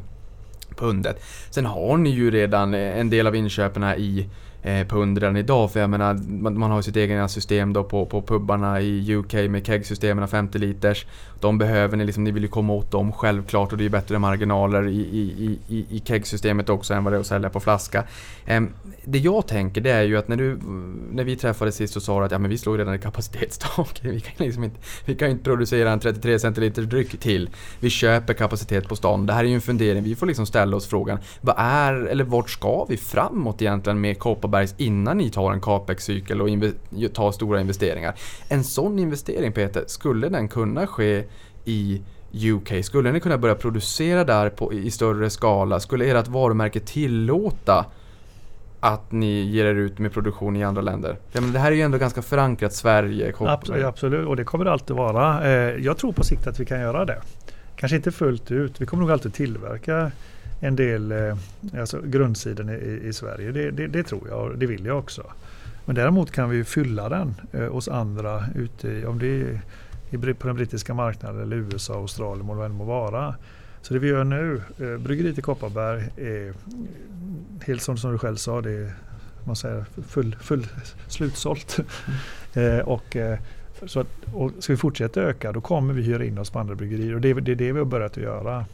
[0.76, 1.24] pundet.
[1.50, 4.30] Sen har ni ju redan en del av inköpen i
[4.62, 5.72] eh, pund redan idag.
[5.72, 9.34] För jag menar, man, man har sitt egna system då på, på pubbarna i UK
[9.34, 11.06] med kegsystemen 50 liters.
[11.40, 13.90] De behöver ni liksom, ni vill ju komma åt dem självklart och det är ju
[13.90, 17.60] bättre marginaler i, i, i, i kegsystemet också än vad det är att sälja på
[17.60, 18.04] flaska.
[18.46, 18.62] Eh,
[19.04, 20.60] det jag tänker det är ju att när, du,
[21.12, 24.04] när vi träffades sist så sa du att ja, men vi slår redan i kapacitetstaket.
[24.04, 27.50] Vi kan liksom inte, vi kan inte producera en 33 centiliter dryck till.
[27.80, 29.26] Vi köper kapacitet på stan.
[29.26, 30.04] Det här är ju en fundering.
[30.04, 34.20] Vi får liksom ställa oss frågan vad är, eller vart ska vi framåt egentligen med
[34.48, 36.50] Kopparbergs innan ni tar en capex-cykel och
[37.14, 38.16] tar stora investeringar?
[38.50, 41.24] En sån investering Peter, skulle den kunna ske
[41.66, 42.02] i
[42.34, 42.86] UK?
[42.86, 45.80] Skulle ni kunna börja producera där på, i större skala?
[45.80, 47.86] Skulle ert varumärke tillåta
[48.80, 51.18] att ni ger er ut med produktion i andra länder?
[51.32, 53.34] Ja, men det här är ju ändå ganska förankrat Sverige.
[53.40, 55.46] Absolut, absolut, och det kommer det alltid vara.
[55.46, 57.22] Eh, jag tror på sikt att vi kan göra det.
[57.76, 58.82] Kanske inte fullt ut.
[58.82, 60.12] Vi kommer nog alltid tillverka
[60.60, 61.38] en del eh,
[61.80, 63.52] alltså grundsidan i, i Sverige.
[63.52, 65.24] Det, det, det, tror jag och det vill jag också.
[65.86, 69.60] Men däremot kan vi fylla den eh, hos andra ute i, om det
[70.12, 73.36] är på den brittiska marknaden eller USA, Australien, vad det än må vara.
[73.82, 76.54] Så det vi gör nu, eh, bryggeriet i Kopparberg är
[77.66, 78.94] helt som, som du själv sa, det är
[79.48, 80.68] man säger, full, full
[81.08, 81.80] slutsålt.
[82.54, 82.78] Mm.
[82.80, 83.40] eh, och, eh,
[83.86, 86.76] så att, och ska vi fortsätta öka då kommer vi hyra in oss på andra
[86.76, 88.66] bryggerier och det, det är det vi har börjat att göra.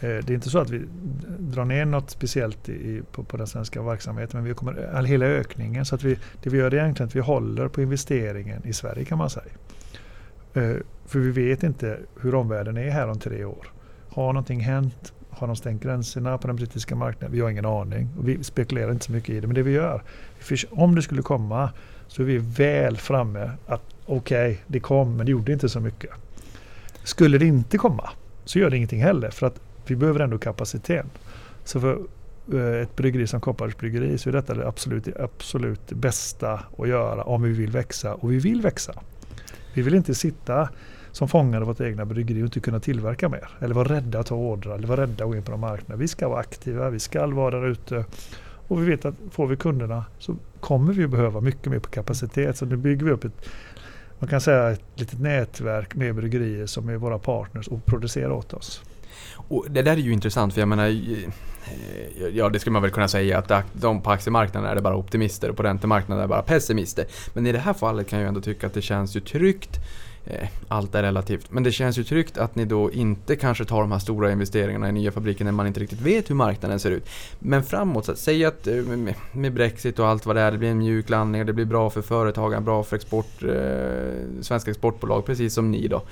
[0.00, 0.82] Eh, det är inte så att vi
[1.38, 5.26] drar ner något speciellt i, på, på den svenska verksamheten men vi kommer all, hela
[5.26, 8.72] ökningen så att vi, det vi gör är egentligen att vi håller på investeringen i
[8.72, 9.52] Sverige kan man säga.
[10.54, 13.66] Eh, för vi vet inte hur omvärlden är här om tre år.
[14.08, 15.12] Har någonting hänt?
[15.30, 17.32] Har de stängt gränserna på den brittiska marknaden?
[17.32, 18.08] Vi har ingen aning.
[18.18, 19.46] Och vi spekulerar inte så mycket i det.
[19.46, 20.02] Men det vi gör,
[20.70, 21.70] om det skulle komma
[22.06, 25.80] så är vi väl framme att okej, okay, det kom men det gjorde inte så
[25.80, 26.10] mycket.
[27.04, 28.10] Skulle det inte komma
[28.44, 31.06] så gör det ingenting heller för att vi behöver ändå kapacitet.
[31.64, 31.98] Så för
[32.52, 37.22] eh, ett bryggeri som Kopparbergs bryggeri så är detta det absolut, absolut bästa att göra
[37.22, 38.92] om vi vill växa och vi vill växa.
[39.74, 40.68] Vi vill inte sitta
[41.12, 43.48] som fångar av vårt egna bryggeri och inte kunna tillverka mer.
[43.60, 45.96] Eller vara rädda att ta ordrar eller vara rädda att gå in på de marknaderna.
[45.96, 48.04] Vi ska vara aktiva, vi ska vara där ute.
[48.68, 52.56] Och vi vet att får vi kunderna så kommer vi behöva mycket mer på kapacitet.
[52.56, 53.48] Så nu bygger vi upp ett,
[54.18, 58.52] man kan säga ett litet nätverk med bryggerier som är våra partners och producerar åt
[58.52, 58.82] oss.
[59.32, 61.30] Och det där är ju intressant för jag menar eh,
[62.32, 65.50] Ja, det skulle man väl kunna säga att de på aktiemarknaden är det bara optimister
[65.50, 67.06] och på räntemarknaden är det bara pessimister.
[67.32, 69.80] Men i det här fallet kan jag ändå tycka att det känns ju tryggt
[70.24, 71.50] eh, allt är relativt.
[71.50, 74.88] Men det känns ju tryggt att ni då inte kanske tar de här stora investeringarna
[74.88, 77.08] i nya fabriker när man inte riktigt vet hur marknaden ser ut.
[77.38, 80.52] Men framåt, så att säg att eh, med, med Brexit och allt vad det är,
[80.52, 84.70] det blir en mjuk landning, det blir bra för företagen, bra för export, eh, svenska
[84.70, 86.02] exportbolag, precis som ni då.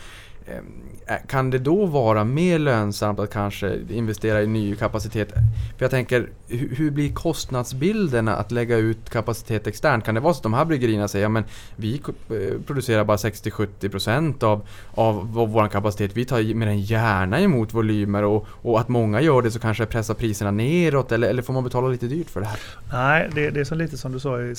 [0.51, 5.33] Eh, kan det då vara mer lönsamt att kanske investera i ny kapacitet?
[5.77, 10.05] För jag tänker, hur blir kostnadsbilderna att lägga ut kapacitet externt?
[10.05, 11.45] Kan det vara så att de här bryggerierna säger att
[11.77, 16.17] vi eh, producerar bara 60-70% av, av vår kapacitet.
[16.17, 19.87] Vi tar mer än gärna emot volymer och, och att många gör det så kanske
[19.87, 22.59] pressar priserna neråt eller, eller får man betala lite dyrt för det här?
[22.93, 24.55] Nej, det, det är så lite som du sa i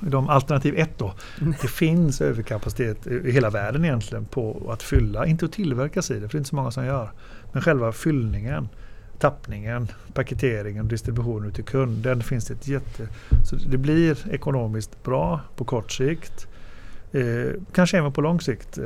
[0.00, 1.14] de alternativ 1 då.
[1.62, 6.20] Det finns överkapacitet i hela världen egentligen på att fylla fylla, inte att tillverka cider,
[6.20, 7.10] för det är inte så många som gör.
[7.52, 8.68] Men själva fyllningen,
[9.18, 13.08] tappningen, paketeringen, distributionen ut till kund, den finns det ett jätte...
[13.44, 16.46] Så det blir ekonomiskt bra på kort sikt.
[17.12, 18.78] Eh, kanske även på lång sikt.
[18.78, 18.84] Eh,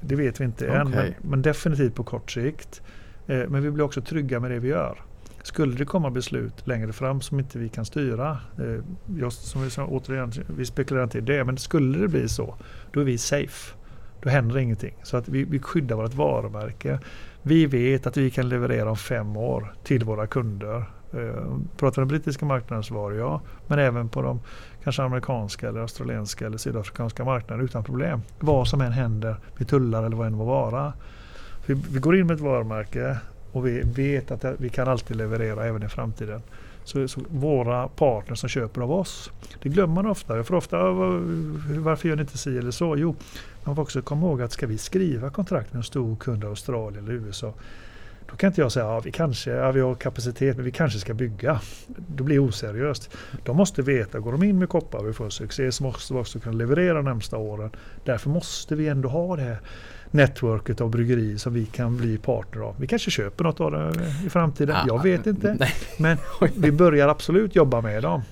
[0.00, 0.80] det vet vi inte okay.
[0.80, 2.82] än, men, men, definitivt på kort sikt.
[3.26, 5.02] Eh, men vi blir också trygga med det vi gör.
[5.42, 8.84] Skulle det komma beslut längre fram som inte vi kan styra, eh,
[9.18, 12.54] just som vi, återigen, vi spekulerar inte i det, men skulle det bli så,
[12.92, 13.74] då är vi safe.
[14.24, 14.94] Då händer ingenting.
[15.02, 16.98] Så att vi, vi skyddar vårt varumärke.
[17.42, 20.84] Vi vet att vi kan leverera om fem år till våra kunder.
[21.12, 23.40] Eh, pratar den brittiska marknaden så var det ja.
[23.66, 24.40] Men även på de
[24.84, 28.22] kanske amerikanska, eller australienska eller sydafrikanska marknaden utan problem.
[28.38, 30.92] Vad som än händer med tullar eller vad än må vara.
[31.66, 33.18] Vi, vi går in med ett varumärke
[33.52, 36.42] och vi vet att vi kan alltid leverera även i framtiden.
[36.84, 39.30] Så, så, våra partners som köper av oss,
[39.62, 40.36] det glömmer man ofta.
[40.36, 40.90] Jag får ofta,
[41.78, 42.96] varför gör ni inte si eller så?
[42.96, 43.16] Jo,
[43.64, 46.46] man får också komma ihåg att ska vi skriva kontrakt med en stor kund i
[46.46, 47.52] Australien eller USA
[48.30, 50.70] då kan inte jag säga att ja, vi kanske ja, vi har kapacitet men vi
[50.70, 51.60] kanske ska bygga.
[51.86, 53.10] Det blir oseriöst.
[53.44, 56.20] De måste veta, går de in med koppar och vi får succé så måste vi
[56.20, 57.70] också kunna leverera de närmsta åren.
[58.04, 59.58] Därför måste vi ändå ha det här
[60.14, 62.74] networket av bryggerier som vi kan bli partner av.
[62.78, 63.92] Vi kanske köper något av det
[64.26, 64.76] i framtiden.
[64.76, 65.56] Ja, jag vet inte.
[65.60, 65.72] Nej.
[65.98, 66.18] Men
[66.56, 68.22] vi börjar absolut jobba med dem.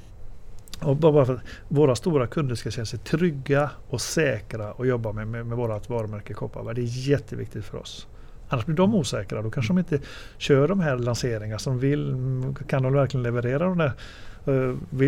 [0.81, 5.13] Och bara för att våra stora kunder ska känna sig trygga och säkra och jobba
[5.13, 6.75] med, med, med vårt varumärke Kopparberg.
[6.75, 8.07] Det är jätteviktigt för oss.
[8.49, 9.43] Annars blir de osäkra.
[9.43, 10.01] Då kanske de inte
[10.39, 12.17] kör de här lanseringarna som vill.
[12.69, 13.93] Kan de verkligen leverera de där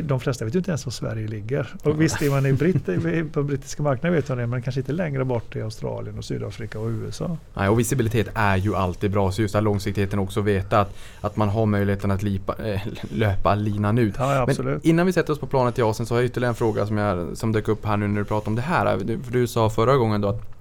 [0.02, 1.74] de flesta vet ju inte ens var Sverige ligger.
[1.82, 4.92] Och visst är man i Britt, på brittiska marknaden vet man det, men kanske inte
[4.92, 7.36] längre bort i Australien och Sydafrika och USA.
[7.54, 11.36] Nej, och visibilitet är ju alltid bra, så just här långsiktigheten också veta att, att
[11.36, 14.14] man har möjligheten att lipa, äh, löpa linan ut.
[14.18, 16.54] Ja, men innan vi sätter oss på planet till Asien så har jag ytterligare en
[16.54, 18.98] fråga som, jag, som dök upp här nu när du pratade om det här.
[19.24, 20.53] För du sa förra gången då att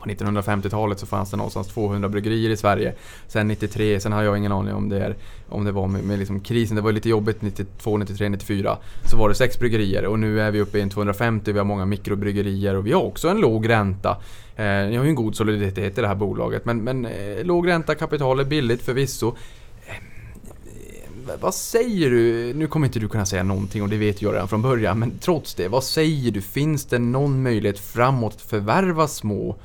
[0.00, 2.94] på 1950-talet så fanns det någonstans 200 bryggerier i Sverige.
[3.28, 5.16] Sen 93, sen har jag ingen aning om det, är,
[5.48, 8.78] om det var med, med liksom krisen, det var lite jobbigt 92, 93, 94.
[9.04, 11.64] Så var det sex bryggerier och nu är vi uppe i en 250, vi har
[11.64, 14.10] många mikrobryggerier och vi har också en låg ränta.
[14.56, 17.68] Eh, ni har ju en god soliditet i det här bolaget men, men eh, låg
[17.68, 19.28] ränta, kapital är billigt förvisso
[19.86, 19.94] eh,
[21.40, 22.54] vad säger du?
[22.54, 25.18] Nu kommer inte du kunna säga någonting och det vet jag redan från början, men
[25.20, 26.40] trots det, vad säger du?
[26.40, 29.56] Finns det någon möjlighet framåt att förvärva små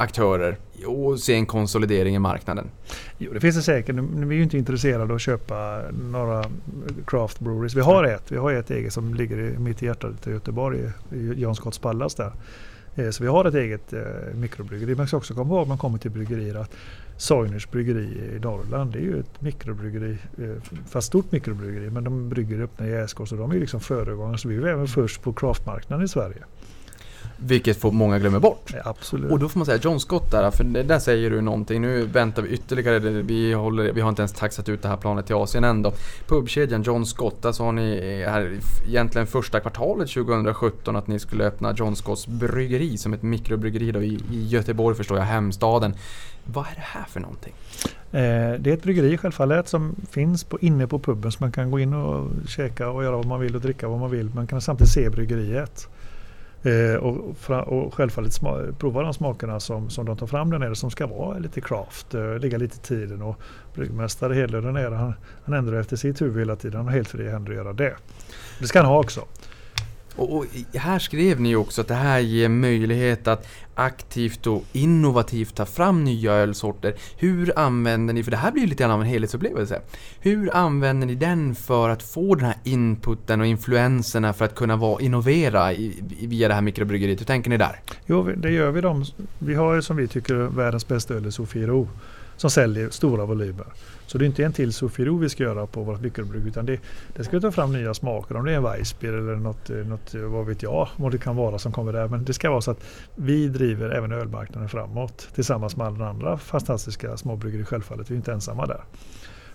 [0.00, 2.70] aktörer och se en konsolidering i marknaden?
[3.18, 3.96] Jo, det finns det säkert.
[3.96, 5.82] Vi är ju inte intresserade av att köpa
[6.12, 6.44] några
[7.06, 7.74] craft breweries.
[7.74, 8.32] Vi har ett.
[8.32, 10.78] Vi har ett eget som ligger mitt i hjärtat i Göteborg,
[11.12, 12.32] i Jan Scotts Pallas där.
[12.94, 14.00] Eh, så vi har ett eget eh,
[14.34, 14.94] mikrobryggeri.
[14.94, 16.70] Man ska också komma ihåg när man kommer till bryggerier att
[17.16, 22.28] Soiners bryggeri i Norrland det är ju ett mikrobryggeri, eh, fast stort mikrobryggeri men de
[22.28, 24.38] brygger öppna jäskor så de är liksom föregångare.
[24.38, 26.44] Så vi är även först på craftmarknaden i Sverige.
[27.42, 28.72] Vilket får många glömmer bort.
[28.74, 29.32] Ja, absolut.
[29.32, 31.82] Och då får man säga John Scott där, för där säger du någonting.
[31.82, 35.26] Nu väntar vi ytterligare, vi, håller, vi har inte ens taxat ut det här planet
[35.26, 35.92] till Asien än då.
[36.26, 41.74] Pubkedjan John Scott, där sa ni här egentligen första kvartalet 2017 att ni skulle öppna
[41.76, 45.94] John Scotts bryggeri som ett mikrobryggeri då i, i Göteborg förstår jag, hemstaden.
[46.44, 47.52] Vad är det här för någonting?
[48.12, 51.70] Eh, det är ett bryggeri självfallet som finns på, inne på puben så man kan
[51.70, 54.30] gå in och käka och göra vad man vill och dricka vad man vill.
[54.34, 55.88] Man kan samtidigt se bryggeriet.
[56.62, 58.40] Eh, och, och självfallet
[58.78, 62.14] prova de smakerna som, som de tar fram där nere som ska vara lite craft,
[62.14, 63.22] eh, ligga lite i tiden.
[63.22, 63.40] Och
[63.74, 66.76] bryggmästare Hedlund där nere han, han ändrar efter sitt huvud hela tiden.
[66.76, 67.94] Han har helt fria händer att göra det.
[68.58, 69.20] Det ska han ha också.
[70.16, 75.54] Och, och, här skrev ni också att det här ger möjlighet att aktivt och innovativt
[75.54, 76.94] ta fram nya ölsorter.
[77.16, 79.80] Hur använder ni, för det här blir ju lite grann av en helhetsupplevelse.
[80.20, 84.76] Hur använder ni den för att få den här inputen och influenserna för att kunna
[84.76, 87.20] vara, innovera i, via det här mikrobryggeriet?
[87.20, 87.80] Hur tänker ni där?
[88.06, 88.80] Jo, det gör vi.
[88.80, 89.04] Dem.
[89.38, 91.88] Vi har ju som vi tycker världens bästa öl i Sofiero
[92.40, 93.66] som säljer stora volymer.
[94.06, 96.80] Så det är inte en till Sofiero vi ska göra på vårt mikrobrygg utan det,
[97.16, 98.36] det ska vi ta fram nya smaker.
[98.36, 101.18] Om det är en Weissbier eller något, eh, något, eh, vad vet jag vad det
[101.18, 102.08] kan vara som kommer där.
[102.08, 106.38] Men det ska vara så att vi driver även ölmarknaden framåt tillsammans med alla andra
[106.38, 108.10] fantastiska småbryggerier självfallet.
[108.10, 108.80] Vi är inte ensamma där.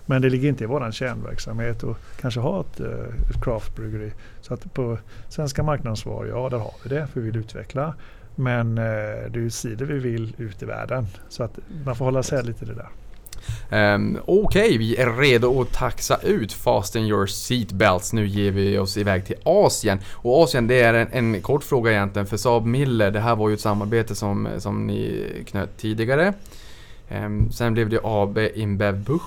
[0.06, 4.12] Men det ligger inte i vår kärnverksamhet att kanske ha ett, eh, ett craftbryggeri.
[4.42, 4.98] Så att på
[5.30, 7.94] svenska marknadsvar, ja där har vi det för vi vill utveckla.
[8.36, 11.08] Men eh, det är ju sidor vi vill ut i världen.
[11.30, 12.90] Så att man får hålla isär lite det där.
[13.70, 18.14] Um, Okej, okay, vi är redo att taxa ut Fasten your seatbelts.
[18.14, 20.00] Nu ger vi oss iväg till Asien.
[20.12, 23.12] Och Asien, det är en, en kort fråga egentligen för Saab Miller.
[23.12, 26.34] Det här var ju ett samarbete som, som ni knöt tidigare.
[27.12, 29.26] Um, sen blev det AB Inbev Bush.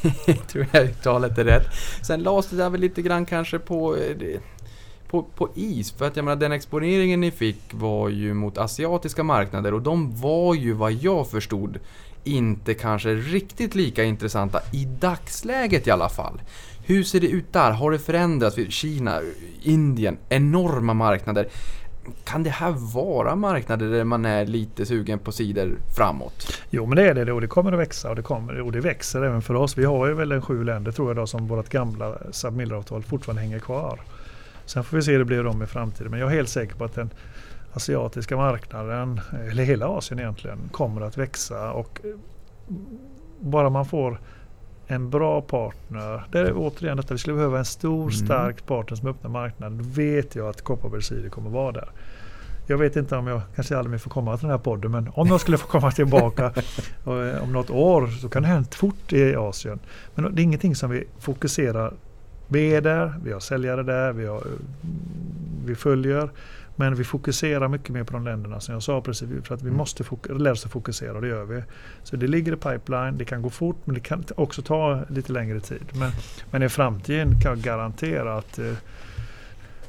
[0.48, 1.66] tror jag uttalet är rätt.
[2.02, 4.40] Sen lades det där väl lite grann kanske på eh,
[5.10, 5.92] på, på is.
[5.92, 10.20] För att jag menar den exponeringen ni fick var ju mot asiatiska marknader och de
[10.20, 11.78] var ju vad jag förstod
[12.24, 16.40] inte kanske riktigt lika intressanta i dagsläget i alla fall.
[16.84, 17.70] Hur ser det ut där?
[17.70, 18.56] Har det förändrats?
[18.68, 19.20] Kina,
[19.62, 21.48] Indien, enorma marknader.
[22.24, 26.60] Kan det här vara marknader där man är lite sugen på sidor framåt?
[26.70, 28.80] Jo men det är det och det kommer att växa och det, kommer, och det
[28.80, 29.78] växer även för oss.
[29.78, 33.42] Vi har ju väl en sju länder tror jag då som vårt gamla Submiller-avtal fortfarande
[33.42, 34.00] hänger kvar.
[34.70, 36.74] Sen får vi se hur det blir dem i framtiden men jag är helt säker
[36.74, 37.10] på att den
[37.72, 42.00] asiatiska marknaden, eller hela Asien egentligen, kommer att växa och
[43.40, 44.20] bara man får
[44.86, 46.24] en bra partner.
[46.32, 48.10] Det är återigen detta, vi skulle behöva en stor mm.
[48.10, 49.78] stark partner som öppnar marknaden.
[49.78, 51.88] Då vet jag att Kopparbergs Cider kommer vara där.
[52.66, 55.10] Jag vet inte om jag kanske aldrig mer får komma till den här podden men
[55.14, 56.44] om jag skulle få komma tillbaka
[57.06, 59.78] eh, om något år så kan det hända fort i Asien.
[60.14, 61.94] Men det är ingenting som vi fokuserar.
[62.54, 64.42] Är där, vi har säljare där, vi, har,
[65.64, 66.30] vi följer.
[66.76, 69.28] Men vi fokuserar mycket mer på de länderna som jag sa precis.
[69.44, 69.78] För att vi mm.
[69.78, 71.62] måste lära oss att fokusera och det gör vi.
[72.02, 75.32] Så det ligger i pipeline, det kan gå fort men det kan också ta lite
[75.32, 75.84] längre tid.
[75.92, 76.10] Men,
[76.50, 78.72] men i framtiden kan jag garantera att eh,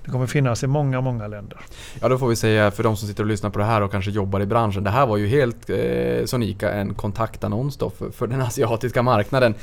[0.05, 1.59] det kommer finnas i många, många länder.
[2.01, 3.91] Ja, då får vi säga för de som sitter och lyssnar på det här och
[3.91, 4.83] kanske jobbar i branschen.
[4.83, 9.55] Det här var ju helt eh, sonika en kontaktannons då för, för den asiatiska marknaden.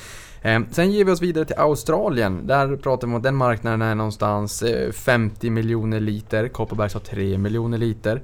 [0.43, 2.47] Ehm, sen ger vi oss vidare till Australien.
[2.47, 6.49] Där pratar vi om att den marknaden är någonstans eh, 50 miljoner liter.
[6.49, 8.23] Kopparbergs har 3 miljoner liter.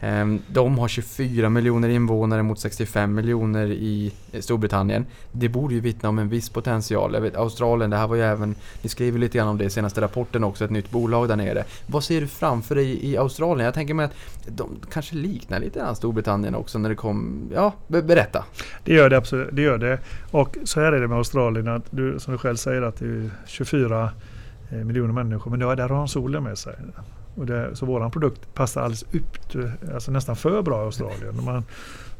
[0.00, 5.06] Ehm, de har 24 miljoner invånare mot 65 miljoner i eh, Storbritannien.
[5.32, 7.14] Det borde ju vittna om en viss potential.
[7.14, 9.70] Jag vet, Australien, det här var ju även, ni skriver lite grann om det i
[9.70, 11.64] senaste rapporten också, ett nytt bolag där nere.
[11.86, 13.64] Vad ser du framför dig i Australien?
[13.64, 14.14] Jag tänker mig att
[14.46, 18.44] de kanske liknar lite grann Storbritannien också när det kom, ja, berätta.
[18.84, 19.98] Det gör det absolut, det gör det.
[20.30, 23.06] Och så här är det med Australien, att du, som du själv säger att det
[23.06, 24.10] är 24
[24.70, 26.74] eh, miljoner människor, men där har de solen med sig.
[27.34, 31.44] Och det, så våran produkt passar alldeles upp, eh, alltså nästan för bra i Australien.
[31.44, 31.64] Man,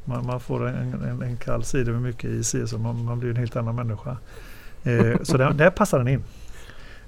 [0.04, 3.20] man, man får en, en, en kall sida med mycket is i så man, man
[3.20, 4.16] blir en helt annan människa.
[4.82, 6.22] Eh, så där, där passar den in.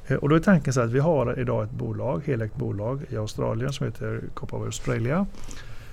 [0.06, 3.16] Eh, och då är tanken så att vi har idag ett bolag, helägt bolag i
[3.16, 5.26] Australien som heter Copper Australia.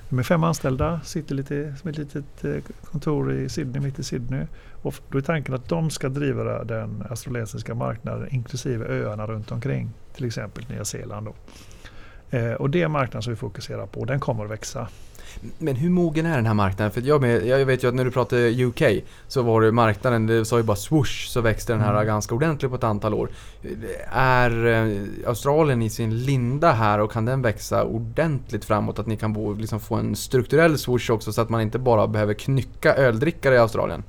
[0.10, 2.56] De är fem anställda, sitter lite som ett litet eh,
[2.92, 4.46] kontor i Sydney, mitt i Sydney.
[4.82, 9.90] Och då är tanken att de ska driva den australiensiska marknaden inklusive öarna runt omkring.
[10.16, 11.28] Till exempel Nya Zeeland.
[11.28, 11.36] Då.
[12.38, 14.06] Eh, och det är marknaden som vi fokuserar på.
[14.06, 14.88] Den kommer att växa.
[15.58, 16.92] Men hur mogen är den här marknaden?
[16.92, 18.82] För jag, med, jag vet ju att när du pratade UK
[19.28, 22.06] så var det marknaden, det sa ju bara swoosh så växte den här mm.
[22.06, 23.30] ganska ordentligt på ett antal år.
[24.12, 29.00] Är eh, Australien i sin linda här och kan den växa ordentligt framåt?
[29.00, 32.08] Att ni kan bo, liksom få en strukturell swoosh också så att man inte bara
[32.08, 34.04] behöver knycka öldrickare i Australien?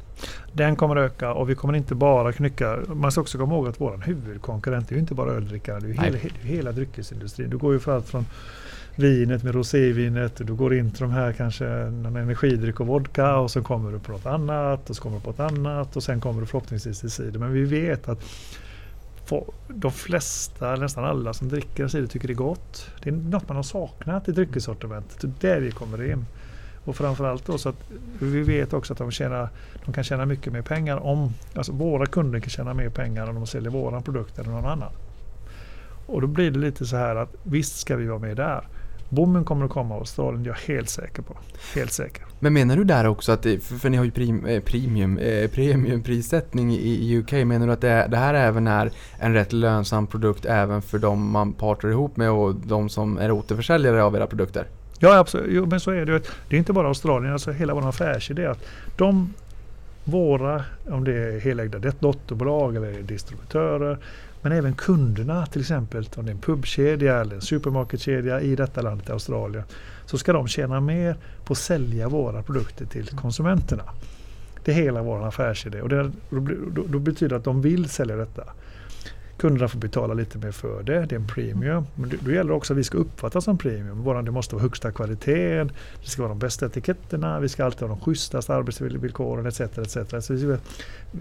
[0.53, 2.79] Den kommer öka och vi kommer inte bara knycka.
[2.87, 5.89] Man ska också komma ihåg att vår huvudkonkurrent är ju inte bara öldrickare, det är
[5.89, 7.51] ju hela, hela dryckesindustrin.
[7.51, 8.27] Du går ju för allt från
[8.97, 10.47] vinet med rosévinet.
[10.47, 13.99] Du går in till de här kanske någon energidryck och vodka och så kommer du
[13.99, 17.01] på något annat och så kommer du på ett annat och sen kommer du förhoppningsvis
[17.01, 17.39] till cider.
[17.39, 18.25] Men vi vet att
[19.69, 22.91] de flesta, nästan alla som dricker cider tycker det är gott.
[23.03, 25.21] Det är något man har saknat i dryckessortimentet.
[25.21, 26.27] Det är typ där vi kommer in.
[26.85, 29.49] Och framförallt då så att vi vet också att de, tjänar,
[29.85, 33.35] de kan tjäna mycket mer pengar om, alltså våra kunder kan tjäna mer pengar om
[33.35, 34.93] de säljer våran produkt än någon annan.
[36.07, 38.65] Och då blir det lite så här att visst ska vi vara med där.
[39.09, 41.37] Bommen kommer att komma av Australien, jag är helt säker på.
[41.75, 42.25] Helt säker.
[42.41, 45.19] Men menar du där också att, det, för, för ni har ju prim, eh, premium,
[45.19, 49.53] eh, premiumprissättning i, i UK, menar du att det, det, här även är en rätt
[49.53, 54.17] lönsam produkt även för de man partar ihop med och de som är återförsäljare av
[54.17, 54.67] era produkter?
[54.99, 55.47] Ja, absolut.
[55.51, 58.49] Jo, men så är det Det är inte bara Australien, alltså hela vår affärsidé är
[58.49, 58.65] att
[58.97, 59.35] de,
[60.05, 63.99] våra, om det är helägda dotterbolag eller distributörer,
[64.47, 68.83] men även kunderna, till exempel om det är en pubkedja eller en supermarketkedja i detta
[68.83, 69.65] landet, Australien,
[70.05, 73.83] så ska de tjäna mer på att sälja våra produkter till konsumenterna.
[74.65, 76.41] Det är hela vår affärsidé och det, då,
[76.71, 78.45] då, då betyder att de vill sälja detta
[79.47, 81.07] kunderna får betala lite mer för det.
[81.07, 81.87] Det är en premium.
[81.95, 84.25] Men då gäller det också att vi ska uppfattas som premium.
[84.25, 85.73] Det måste vara högsta kvaliteten,
[86.03, 89.61] det ska vara de bästa etiketterna, vi ska alltid ha de schysstaste arbetsvillkoren etc.
[89.61, 90.27] etc.
[90.27, 90.59] Så vi ska,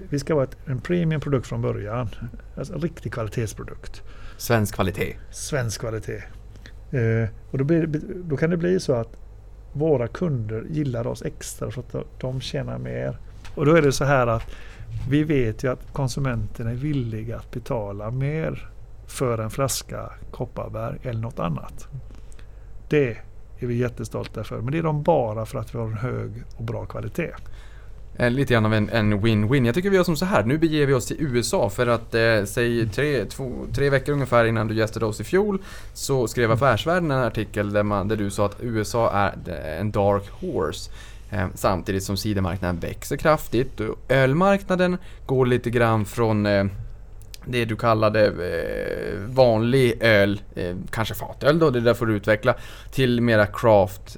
[0.09, 2.09] vi ska vara ett, en premium produkt från början.
[2.57, 4.01] Alltså en riktig kvalitetsprodukt.
[4.37, 5.15] Svensk kvalitet.
[5.31, 6.23] Svensk kvalitet.
[6.91, 7.87] Eh, och då, blir,
[8.23, 9.17] då kan det bli så att
[9.73, 13.17] våra kunder gillar oss extra för att de tjänar mer.
[13.55, 14.43] Och då är det så här att
[15.09, 18.69] vi vet ju att konsumenterna är villiga att betala mer
[19.07, 21.87] för en flaska kopparbär eller något annat.
[22.89, 23.17] Det
[23.59, 24.61] är vi jättestolta för.
[24.61, 27.31] Men det är de bara för att vi har en hög och bra kvalitet.
[28.17, 29.65] Eh, lite grann av en win-win.
[29.65, 30.43] Jag tycker vi gör som så här.
[30.43, 34.45] Nu beger vi oss till USA för att, eh, säg tre, två, tre veckor ungefär
[34.45, 35.61] innan du gästade oss i fjol
[35.93, 39.91] så skrev Affärsvärlden en artikel där, man, där du sa att USA är eh, en
[39.91, 40.91] dark horse.
[41.29, 43.81] Ehm, samtidigt som cidermarknaden växer kraftigt.
[44.09, 46.69] Ölmarknaden går lite grann från ehm,
[47.47, 52.55] det du kallade eh, vanlig öl, ehm, kanske fatöl då, det där får du utveckla,
[52.91, 54.17] till mera craft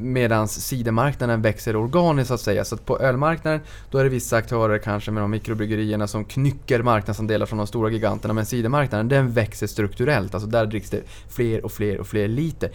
[0.00, 2.64] Medan sidemarknaden cidermarknaden växer organiskt så att säga.
[2.64, 3.60] Så att på ölmarknaden
[3.90, 7.90] då är det vissa aktörer kanske med de mikrobryggerierna som knycker marknadsandelar från de stora
[7.90, 12.28] giganterna men cidermarknaden den växer strukturellt, alltså där dricks det fler och fler och fler
[12.28, 12.70] liter.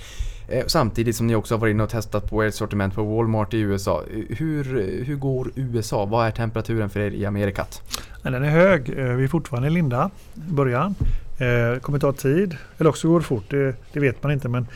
[0.52, 3.54] Eh, samtidigt som ni också har varit inne och testat på ert sortiment på Walmart
[3.54, 4.04] i USA.
[4.14, 6.06] Eh, hur, eh, hur går USA?
[6.06, 7.82] Vad är temperaturen för er i Amerikat?
[8.24, 8.90] Den är hög.
[8.96, 10.96] Vi är fortfarande i linda i början.
[11.38, 12.58] Det kommer ta tid.
[12.78, 13.44] Eller också går det fort.
[13.50, 14.50] Det, det vet man inte.
[14.50, 14.68] Men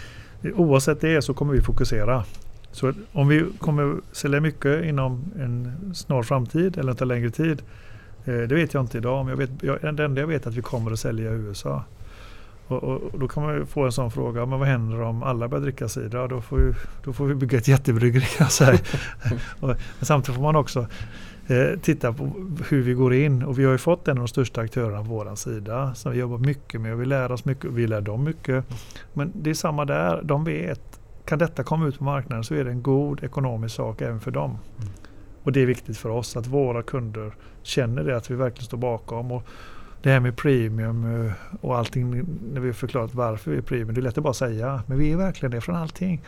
[0.55, 2.23] oavsett det så kommer vi fokusera.
[2.71, 7.61] Så om vi kommer sälja mycket inom en snar framtid eller tar längre tid.
[8.26, 9.26] Det vet jag inte idag.
[9.26, 9.49] Men jag vet,
[9.82, 11.84] jag, det enda jag vet är att vi kommer att sälja i USA.
[12.68, 15.47] Och, och, då kan man ju få en sån fråga, men vad händer om alla
[15.47, 16.28] börjar dricka cider?
[16.28, 18.26] Då får vi, då får vi bygga ett jättebryggeri.
[19.59, 20.88] men samtidigt får man också
[21.47, 22.32] eh, titta på
[22.70, 23.43] hur vi går in.
[23.43, 26.20] Och vi har ju fått en av de största aktörerna på vår sida som vi
[26.20, 28.66] jobbar mycket med och vi lär oss mycket och vi lär dem mycket.
[29.13, 32.63] Men det är samma där, de vet, kan detta komma ut på marknaden så är
[32.63, 34.57] det en god ekonomisk sak även för dem.
[34.80, 34.89] Mm.
[35.43, 37.32] Och det är viktigt för oss att våra kunder
[37.63, 39.32] känner det, att vi verkligen står bakom.
[39.32, 39.43] Och,
[40.06, 41.32] det här med premium eh,
[41.62, 43.93] och allting när vi har förklarat varför vi är premium.
[43.93, 46.22] Det är lätt att bara säga, men vi är verkligen det från allting.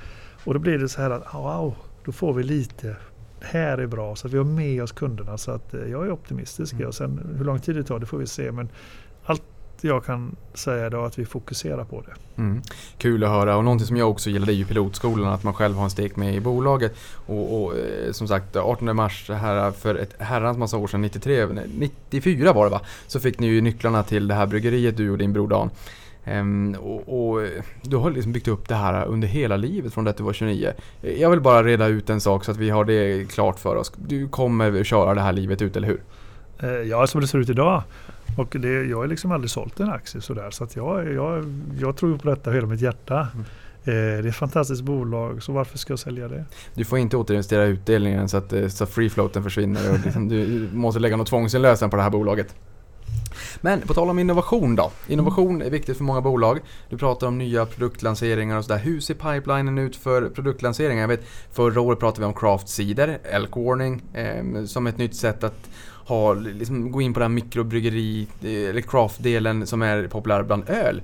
[0.44, 1.76] Och då blir det så här att wow,
[2.06, 2.96] då får vi lite.
[3.42, 6.12] Här är bra så att vi har med oss kunderna så att eh, jag är
[6.12, 6.74] optimistisk.
[6.74, 6.88] Mm.
[6.88, 8.52] Och sen hur lång tid det tar det får vi se.
[8.52, 8.70] Men
[9.84, 12.42] jag kan säga då att vi fokuserar på det.
[12.42, 12.62] Mm.
[12.98, 15.54] Kul att höra och någonting som jag också gillar det är ju pilotskolan, att man
[15.54, 16.96] själv har en stek med i bolaget.
[17.26, 21.48] Och, och eh, som sagt 18 mars här för ett herrans massa år sedan, 93,
[21.80, 22.82] 94 var det va?
[23.08, 25.70] Så fick ni ju nycklarna till det här bryggeriet du och din bror Dan.
[26.32, 27.48] Um, och, och,
[27.82, 30.34] du har liksom byggt upp det här under hela livet från det att du var
[30.34, 30.74] 29.
[31.02, 33.94] Jag vill bara reda ut en sak så att vi har det klart för oss.
[33.96, 36.02] Du kommer köra det här livet ut, eller hur?
[36.60, 37.84] Eh, ja, som det ser ut idag
[38.38, 40.52] och det, jag har liksom aldrig sålt en aktie sådär.
[40.52, 41.46] Så att jag, jag,
[41.80, 43.28] jag tror på detta hela mitt hjärta.
[43.34, 43.46] Mm.
[43.88, 46.46] Eh, det är ett fantastiskt bolag, så varför ska jag sälja det?
[46.74, 49.92] Du får inte återinvestera utdelningen så att, eh, så free floaten försvinner.
[49.92, 52.56] Och liksom, du måste lägga något tvångsinlösen på det här bolaget.
[53.62, 54.92] Men på tal om innovation då.
[55.08, 56.60] Innovation är viktigt för många bolag.
[56.90, 58.80] Du pratar om nya produktlanseringar och sådär.
[58.80, 61.02] Hur ser pipelinen ut för produktlanseringar?
[61.02, 65.16] Jag vet, förra året pratade vi om craft cider, elk warning, eh, som ett nytt
[65.16, 65.70] sätt att
[66.08, 71.02] ha, liksom, gå in på den mikrobryggeri eh, eller craft-delen som är populär bland öl.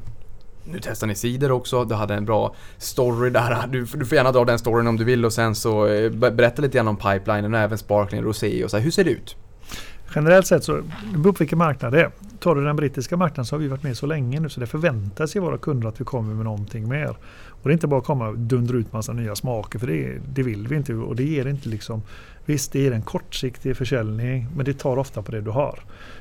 [0.66, 3.68] Nu testar ni cider också, du hade en bra story där.
[3.72, 6.62] Du, du får gärna dra den storyn om du vill och sen så eh, berätta
[6.62, 8.84] lite grann om pipelinen och även sparkling, rosé och så här.
[8.84, 9.36] Hur ser det ut?
[10.16, 10.76] Generellt sett så,
[11.12, 12.12] det beror på vilken marknad det är.
[12.40, 14.68] Tar du den brittiska marknaden så har vi varit med så länge nu så det
[14.68, 17.18] förväntas ju våra kunder att vi kommer med någonting mer.
[17.64, 20.20] Och det är inte bara att komma och dundra ut massa nya smaker för det,
[20.34, 22.02] det vill vi inte och det ger inte liksom
[22.46, 25.80] Visst, det ger en kortsiktig försäljning men det tar ofta på det du har.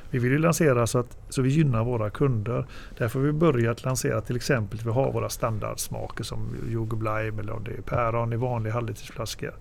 [0.09, 2.65] Vi vill ju lansera så att så vi gynnar våra kunder.
[2.97, 7.53] Därför har vi börjat lansera till exempel vi har våra standardsmaker som jordgubb lime eller
[7.53, 9.53] om det är päron i vanliga halvlitersflaskor.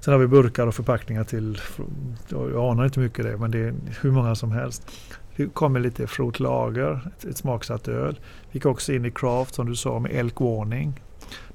[0.00, 1.60] Sen har vi burkar och förpackningar till,
[2.28, 4.90] jag anar inte mycket det, men det är hur många som helst.
[5.36, 8.20] Det kommer lite Fruit Lager, ett, ett smaksatt öl.
[8.50, 11.00] Vi gick också in i Craft som du sa med Elk Warning.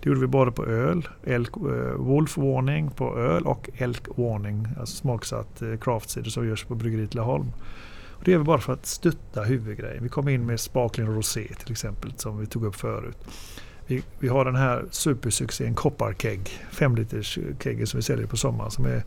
[0.01, 4.67] Det gjorde vi både på öl, elk, uh, Wolf Warning på öl och Elk Warning,
[4.79, 7.51] alltså smaksatt eh, uh, craft cider som görs på bryggeriet Laholm.
[8.21, 10.03] Och det gör vi bara för att stötta huvudgrejen.
[10.03, 13.17] Vi kom in med Sparkling Rosé till exempel som vi tog upp förut.
[13.85, 18.37] Vi, vi har den här supersuccén Kopparkegg, 5 liters eh, keggen som vi säljer på
[18.37, 18.71] sommaren.
[18.71, 19.03] Som är,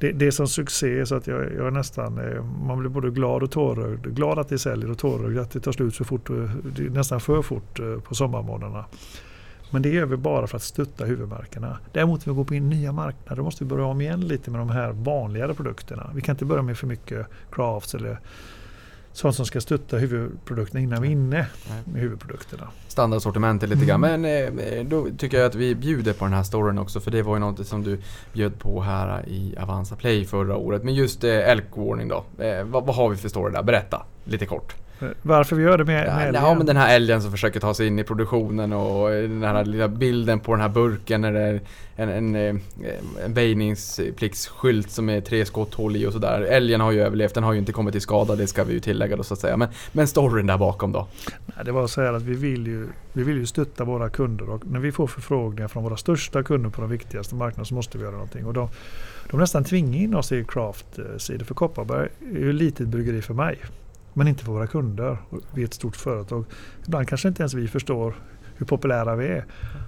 [0.00, 3.10] det, det är som succé så att jag, jag är nästan, eh, man blir både
[3.10, 4.06] glad och tårögd.
[4.06, 6.30] Glad att det säljer och tårögd att det tar slut så fort,
[6.90, 8.84] nästan för fort eh, på sommarmånaderna.
[9.70, 11.78] Men det gör vi bara för att stötta huvudmärkena.
[11.92, 14.60] Däremot när vi går på in nya marknader måste vi börja om igen lite med
[14.60, 16.10] de här vanligare produkterna.
[16.14, 18.20] Vi kan inte börja med för mycket crafts eller
[19.12, 21.46] sånt som ska stötta huvudprodukterna innan vi är inne
[21.84, 22.68] med huvudprodukterna.
[22.88, 24.04] standardsortimentet lite grann.
[24.04, 24.20] Mm.
[24.22, 27.22] Men eh, då tycker jag att vi bjuder på den här storyn också för det
[27.22, 27.98] var ju något som du
[28.32, 30.84] bjöd på här i Avanza Play förra året.
[30.84, 32.44] Men just eh, elk warning då.
[32.44, 33.62] Eh, vad, vad har vi för story där?
[33.62, 34.74] Berätta lite kort.
[35.00, 37.60] Eh, Varför vi gör det med, Ja, med ja men den här älgen som försöker
[37.60, 41.20] ta sig in i produktionen och eh, den här lilla bilden på den här burken
[41.20, 41.60] när det är
[41.96, 42.54] en, en, eh,
[43.24, 46.40] en väjningspliktsskylt som är tre skotthål i och sådär.
[46.40, 48.80] Älgen har ju överlevt, den har ju inte kommit till skada, det ska vi ju
[48.80, 49.56] tillägga då så att säga.
[49.56, 51.06] Men, men storyn där bakom då?
[51.46, 54.50] Nej, det var så här att vi vill, ju, vi vill ju stötta våra kunder
[54.50, 57.98] och när vi får förfrågningar från våra största kunder på de viktigaste marknaderna så måste
[57.98, 58.46] vi göra någonting.
[58.46, 58.68] Och de,
[59.30, 63.34] de nästan tvingar in oss i craft-sidor för Kopparberg är ju ett litet bryggeri för
[63.34, 63.58] mig.
[64.14, 65.18] Men inte för våra kunder.
[65.54, 66.44] Vi är ett stort företag.
[66.86, 68.14] Ibland kanske inte ens vi förstår
[68.56, 69.44] hur populära vi är.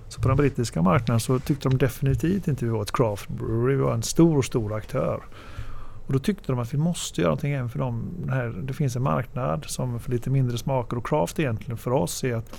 [0.09, 3.77] Så på den brittiska marknaden så tyckte de definitivt inte vi var ett craft brewery.
[3.77, 5.23] Vi var en stor, stor aktör.
[6.07, 8.05] Och då tyckte de att vi måste göra någonting även för dem.
[8.27, 11.91] Det, Här, det finns en marknad som för lite mindre smaker och craft egentligen för
[11.91, 12.53] oss är att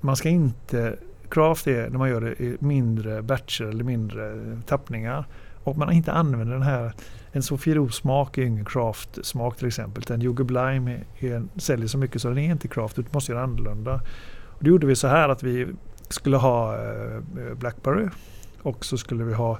[0.00, 0.96] man ska inte...
[1.30, 5.24] Craft är när man gör det i mindre batcher eller mindre tappningar.
[5.64, 6.92] Och man inte använder den här
[7.32, 10.04] en Sofiero-smak är ingen craft-smak till exempel.
[10.12, 12.96] En Jugge Blime är, är, säljer så mycket så den är inte craft.
[12.96, 13.94] Du måste göra annorlunda.
[14.46, 15.66] Och då gjorde vi så här att vi
[16.08, 17.20] skulle ha eh,
[17.54, 18.08] Blackberry
[18.62, 19.58] och så skulle vi ha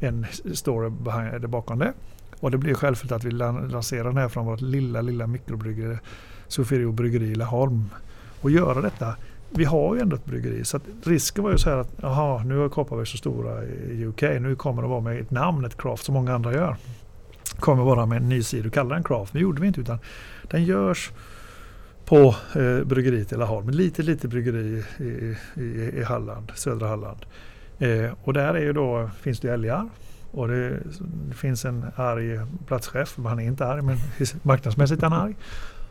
[0.00, 1.92] en story behind, bakom det.
[2.40, 5.98] Och det blev självklart att vi lanserade den här från vårt lilla, lilla mikrobryggeri,
[6.48, 7.90] Sofiero bryggeri i Laholm.
[8.40, 9.16] Och göra detta.
[9.50, 12.44] Vi har ju ändå ett bryggeri så att risken var ju så här att jaha,
[12.44, 14.22] nu är Kopparberg så stora i UK.
[14.22, 16.76] Nu kommer de vara med ett namn, ett craft som många andra gör.
[17.62, 19.34] Kommer bara med en ny sida och kallar den craft.
[19.34, 19.98] Men det gjorde vi inte utan
[20.50, 21.10] den görs
[22.04, 23.68] på eh, bryggeriet i Laholm.
[23.68, 27.26] Ett litet, litet bryggeri i, i, i Halland, södra Halland.
[27.78, 29.88] Eh, och där är ju då, finns det älgar.
[30.30, 30.78] Och det,
[31.28, 33.96] det finns en arg platschef, han är inte arg men
[34.42, 35.36] marknadsmässigt är han arg.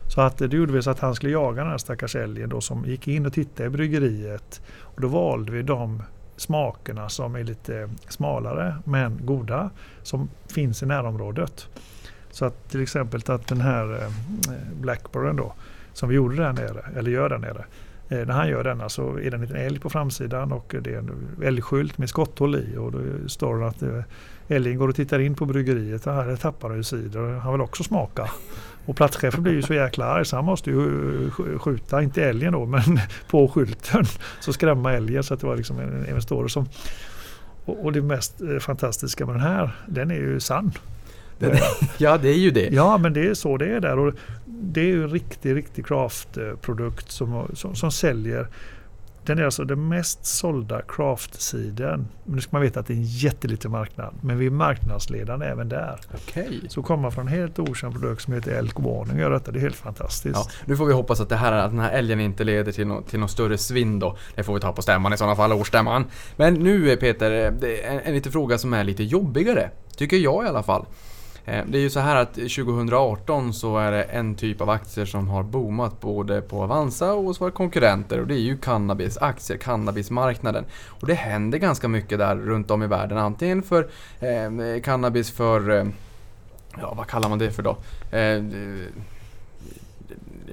[0.08, 2.48] Så att eh, det gjorde vi så att han skulle jaga den här stackars älgen
[2.48, 4.62] då som gick in och tittade i bryggeriet.
[4.80, 6.02] Och då valde vi de
[6.42, 9.70] smakerna som är lite smalare men goda
[10.02, 11.68] som finns i närområdet.
[12.30, 14.10] Så att till exempel att den här eh,
[14.80, 15.52] Blackburn då
[15.92, 17.64] som vi gjorde där nere, eller gör där nere.
[18.08, 20.94] Eh, när han gör denna så är det en liten älg på framsidan och det
[20.94, 24.02] är en älgskylt med skotthål i och då står det att eh,
[24.48, 26.06] älgen går och tittar in på bryggeriet.
[26.06, 28.30] och Här tappar han ju cider han vill också smaka.
[28.86, 30.76] Och platschefen blir ju så jäkla arg så han måste ju
[31.30, 32.82] sk- skjuta, inte älgen då, men
[33.30, 34.04] på skylten.
[34.40, 36.68] Så skrämma älgen så att det var liksom en, en story som...
[37.64, 40.72] Och, och det mest eh, fantastiska med den här, den är ju sann.
[41.38, 41.56] Den,
[41.98, 42.68] ja, det är ju det.
[42.72, 43.98] Ja, men det är så det är där.
[43.98, 44.14] Och
[44.44, 48.46] det är ju en riktig, riktig craftprodukt som, som, som säljer.
[49.26, 52.08] Den är alltså den mest sålda craft-sidan.
[52.24, 54.14] Men nu ska man veta att det är en jätteliten marknad.
[54.20, 56.00] Men vi är marknadsledande även där.
[56.14, 56.60] Okej.
[56.68, 59.58] Så komma från en helt okänd produkt som heter Elk Warning och göra detta, det
[59.58, 60.34] är helt fantastiskt.
[60.34, 62.86] Ja, nu får vi hoppas att, det här, att den här älgen inte leder till,
[62.86, 64.16] nå till någon större svinn då.
[64.34, 66.04] Det får vi ta på stämman i sådana fall, årsstämman.
[66.36, 69.70] Men nu eh, Peter, eh, en, en liten fråga som är lite jobbigare.
[69.96, 70.86] Tycker jag i alla fall.
[71.44, 75.04] Eh, det är ju så här att 2018 så är det en typ av aktier
[75.04, 79.58] som har boomat både på Avanza och hos våra konkurrenter och det är ju cannabisaktier,
[79.58, 80.64] cannabismarknaden.
[80.86, 83.18] Och det händer ganska mycket där runt om i världen.
[83.18, 83.88] Antingen för
[84.20, 85.86] eh, cannabis för, eh,
[86.80, 87.76] ja vad kallar man det för då?
[88.16, 88.42] Eh,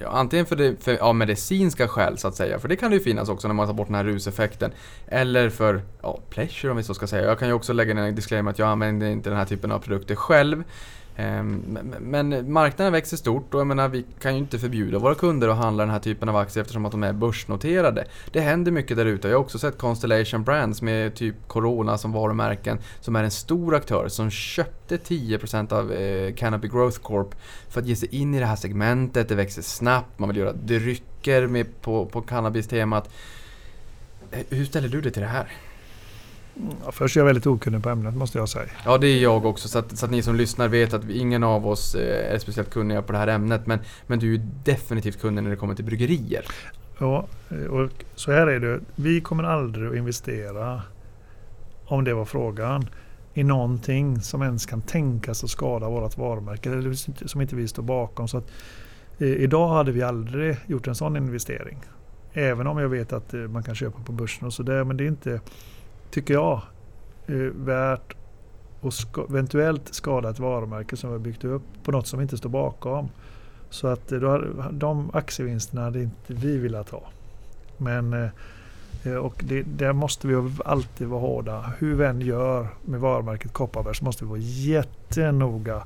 [0.02, 2.96] Ja, antingen för, det, för ja, medicinska skäl så att säga, för det kan det
[2.96, 4.72] ju finnas också när man tar bort den här ruseffekten.
[5.06, 7.24] Eller för ja, pleasure om vi så ska säga.
[7.26, 9.72] Jag kan ju också lägga in en disclaimer att jag använder inte den här typen
[9.72, 10.64] av produkter själv.
[11.20, 15.48] Ehm, men marknaden växer stort och jag menar, vi kan ju inte förbjuda våra kunder
[15.48, 18.04] att handla den här typen av aktier eftersom att de är börsnoterade.
[18.32, 19.28] Det händer mycket där ute.
[19.28, 23.74] Jag har också sett Constellation Brands med typ Corona som varumärken som är en stor
[23.74, 27.34] aktör som köpte 10% av eh, Canopy Growth Corp
[27.68, 29.28] för att ge sig in i det här segmentet.
[29.28, 33.10] Det växer snabbt, man vill göra drycker med på, på cannabis-temat.
[34.30, 35.69] Eh, hur ställer du dig till det här?
[36.84, 38.70] Ja, först är jag väldigt okunnig på ämnet måste jag säga.
[38.84, 39.68] Ja, det är jag också.
[39.68, 42.38] Så att, så att ni som lyssnar vet att vi, ingen av oss eh, är
[42.38, 43.66] speciellt kunniga på det här ämnet.
[43.66, 46.44] Men, men du är ju definitivt kunnig när det kommer till bryggerier.
[46.98, 47.26] Ja,
[47.70, 48.80] och så här är det.
[48.94, 50.82] Vi kommer aldrig att investera,
[51.86, 52.86] om det var frågan,
[53.34, 57.82] i någonting som ens kan tänkas att skada vårt varumärke eller som inte vi står
[57.82, 58.28] bakom.
[58.28, 58.50] Så att,
[59.18, 61.78] eh, idag hade vi aldrig gjort en sån investering.
[62.32, 64.84] Även om jag vet att eh, man kan köpa på börsen och sådär.
[64.84, 65.40] Men det är inte,
[66.10, 66.62] tycker jag,
[67.26, 68.16] eh, värt
[68.82, 72.22] att ska, eventuellt skada ett varumärke som vi har byggt upp på något som vi
[72.22, 73.08] inte står bakom.
[73.70, 77.02] Så att eh, då, de aktievinsterna hade inte vi velat ha.
[77.76, 78.28] Men eh,
[79.04, 81.72] eh och det, där måste vi alltid vara hårda.
[81.78, 85.84] Hur vi än gör med varumärket Kopparberg så måste vi vara jättenoga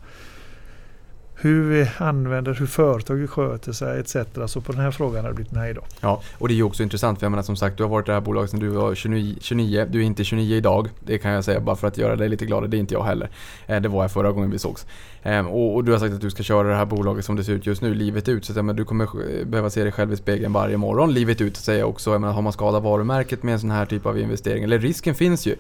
[1.45, 4.17] hur vi använder, hur företaget sköter sig etc.
[4.47, 5.81] Så på den här frågan har det blivit nej då.
[6.01, 8.07] Ja, och det är ju också intressant för jag menar som sagt, du har varit
[8.07, 9.87] i det här bolaget sedan du var 29, 29.
[9.91, 10.89] Du är inte 29 idag.
[11.01, 12.71] Det kan jag säga bara för att göra dig lite gladare.
[12.71, 13.31] Det är inte jag heller.
[13.67, 14.87] Eh, det var jag förra gången vi sågs.
[15.23, 17.45] Ehm, och, och, du har sagt att du ska köra det här bolaget som det
[17.45, 18.45] ser ut just nu, livet ut.
[18.45, 21.57] Så att, men, du kommer behöva se dig själv i spegeln varje morgon, livet ut
[21.57, 22.11] säger jag också.
[22.11, 25.15] Jag menar, har man skadat varumärket med en sån här typ av investering, eller risken
[25.15, 25.57] finns ju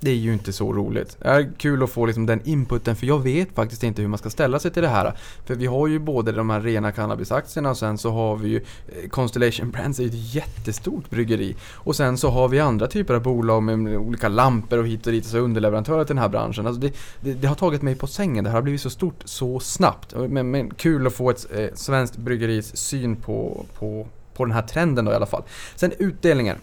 [0.00, 1.16] det är ju inte så roligt.
[1.20, 4.18] Det är kul att få liksom den inputen för jag vet faktiskt inte hur man
[4.18, 5.14] ska ställa sig till det här.
[5.46, 8.56] För vi har ju både de här rena cannabisaktierna och sen så har vi ju
[8.56, 11.56] eh, Constellation Brands är ju ett jättestort bryggeri.
[11.74, 15.12] Och sen så har vi andra typer av bolag med olika lampor och hit och
[15.12, 16.66] dit, så underleverantörer till den här branschen.
[16.66, 19.22] Alltså det, det, det, har tagit mig på sängen, det här har blivit så stort
[19.24, 20.14] så snabbt.
[20.28, 24.62] Men, men kul att få ett eh, svenskt bryggeris syn på, på, på den här
[24.62, 25.42] trenden då i alla fall.
[25.76, 26.56] Sen utdelningen.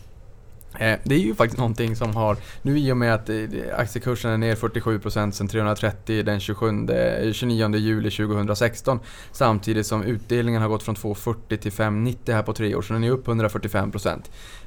[0.80, 3.38] Eh, det är ju faktiskt någonting som har, nu i och med att eh,
[3.78, 6.88] aktiekursen är ner 47% sen 330 den 27,
[7.34, 9.00] 29 eh, juli 2016
[9.32, 13.04] samtidigt som utdelningen har gått från 2,40 till 5,90 här på tre år så den
[13.04, 14.22] är upp 145%.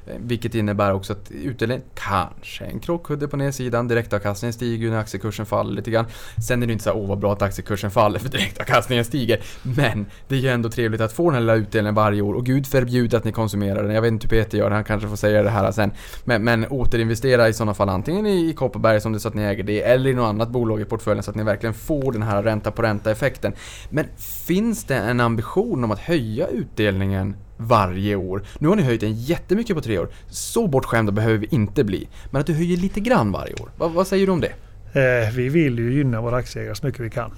[0.05, 3.87] Eh, vilket innebär också att utdelningen kanske en krockkudde på nedsidan.
[3.87, 6.05] Direktavkastningen stiger ju när aktiekursen faller lite grann.
[6.47, 9.39] Sen är det inte så här, åh vad bra att aktiekursen faller för direktavkastningen stiger.
[9.61, 12.33] Men det är ju ändå trevligt att få den här lilla utdelningen varje år.
[12.33, 13.95] Och gud förbjude att ni konsumerar den.
[13.95, 15.91] Jag vet inte hur Peter gör, han kanske får säga det här sen.
[16.23, 19.41] Men, men återinvestera i sådana fall antingen i, i Kopparberg som det så att ni
[19.41, 22.23] äger det, eller i något annat bolag i portföljen så att ni verkligen får den
[22.23, 23.53] här ränta på ränta effekten.
[23.89, 24.05] Men
[24.47, 27.35] finns det en ambition om att höja utdelningen
[27.67, 28.43] varje år.
[28.59, 30.09] Nu har ni höjt den jättemycket på tre år.
[30.27, 32.07] Så bortskämda behöver vi inte bli.
[32.31, 33.69] Men att du höjer lite grann varje år.
[33.77, 34.53] vad, vad säger du om det?
[34.93, 37.31] Eh, vi vill ju gynna våra aktieägare så mycket vi kan.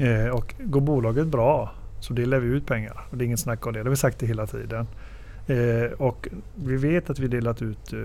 [0.00, 3.06] Eh, och går bolaget bra så delar vi ut pengar.
[3.10, 3.78] Och det är inget snack om det.
[3.78, 4.86] Det har vi sagt det hela tiden.
[5.46, 7.98] Eh, och vi vet att vi delat ut eh,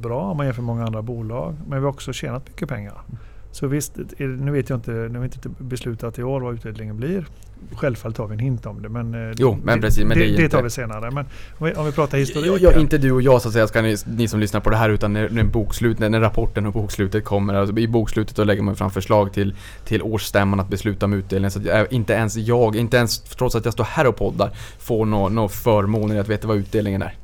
[0.00, 1.56] bra om man jämför med många andra bolag.
[1.68, 3.02] Men vi har också tjänat mycket pengar.
[3.50, 6.96] Så visst, nu vet jag inte, nu har vi inte beslutat i år vad utdelningen
[6.96, 7.26] blir.
[7.72, 10.36] Självfallet har vi en hint om det men, eh, jo, men, precis, men det, det,
[10.36, 11.10] det tar vi senare.
[11.10, 11.24] Men
[11.58, 12.46] om vi, om vi pratar historik.
[12.46, 14.70] Ja, ja, inte du och jag så att säga, ska ni, ni som lyssnar på
[14.70, 17.54] det här utan när, när, bokslut, när, när rapporten och bokslutet kommer.
[17.54, 19.54] Alltså, I bokslutet då lägger man fram förslag till,
[19.84, 21.50] till årsstämman att besluta om utdelning.
[21.50, 25.04] Så att inte ens jag, inte ens trots att jag står här och poddar, får
[25.06, 27.14] några no förmåner att veta vad utdelningen är.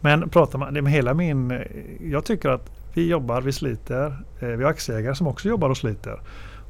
[0.00, 1.62] Men pratar man, det med hela min...
[2.00, 4.06] Jag tycker att vi jobbar, vi sliter.
[4.40, 6.20] Eh, vi har aktieägare som också jobbar och sliter.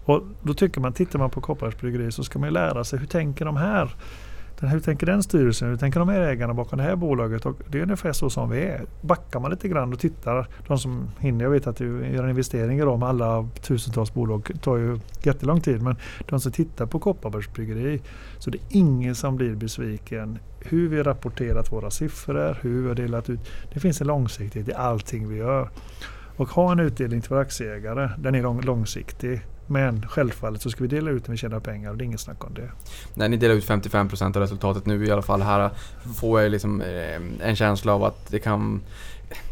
[0.04, 3.06] Och då tycker man, tittar man på Kopparbergs bryggeri så ska man lära sig hur
[3.06, 3.96] tänker de här?
[4.60, 5.68] hur tänker den styrelsen?
[5.68, 7.46] Hur tänker de här ägarna bakom det här bolaget?
[7.46, 8.84] Och det är ungefär så som vi är.
[9.00, 12.98] Backar man lite grann och tittar, de som hinner, jag vet att göra investeringar i
[12.98, 15.96] med alla tusentals bolag tar ju jättelång tid, men
[16.28, 18.02] de som tittar på Kopparbergs bryggeri
[18.38, 20.38] så det är ingen som blir besviken.
[20.60, 23.40] Hur vi rapporterat våra siffror, hur vi har delat ut.
[23.72, 25.68] Det finns en långsiktighet i allting vi gör.
[26.36, 29.42] Och ha en utdelning till våra aktieägare, den är långsiktig.
[29.66, 32.20] Men självfallet så ska vi dela ut när vi tjänar pengar och det är inget
[32.20, 32.70] snack om det.
[33.14, 35.70] När ni delar ut 55% av resultatet nu i alla fall här
[36.16, 38.80] får jag liksom eh, en känsla av att det kan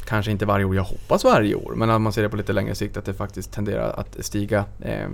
[0.05, 2.53] kanske inte varje år, jag hoppas varje år, men om man ser det på lite
[2.53, 5.09] längre sikt att det faktiskt tenderar att stiga eh,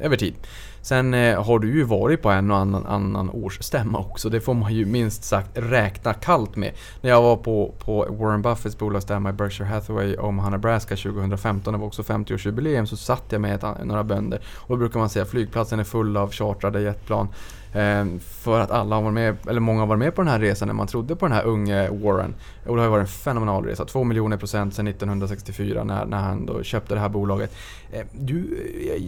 [0.00, 0.34] över tid.
[0.82, 4.54] Sen eh, har du ju varit på en och annan, annan årsstämma också, det får
[4.54, 6.72] man ju minst sagt räkna kallt med.
[7.00, 11.78] När jag var på, på Warren Buffetts bolagsstämma i Berkshire Hathaway Omaha, Nebraska 2015, det
[11.78, 15.22] var också 50-årsjubileum, så satt jag med ett, några bönder och då brukar man säga
[15.22, 17.28] att flygplatsen är full av chartrade jetplan.
[17.74, 20.38] Ehm, för att alla har varit med, eller många har varit med på den här
[20.38, 22.34] resan när man trodde på den här unge Warren.
[22.66, 23.84] Och det har varit en fenomenal resa.
[23.84, 27.56] Två miljoner procent sedan 1964 när, när han då köpte det här bolaget.
[27.92, 28.58] Ehm, du,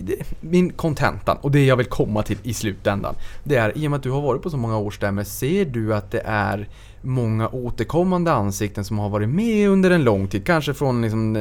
[0.09, 3.15] eh, min kontentan, och det jag vill komma till i slutändan.
[3.45, 5.95] Det är, i och med att du har varit på så många årsstämmor, ser du
[5.95, 6.69] att det är
[7.03, 10.47] många återkommande ansikten som har varit med under en lång tid.
[10.47, 11.33] Kanske från, liksom,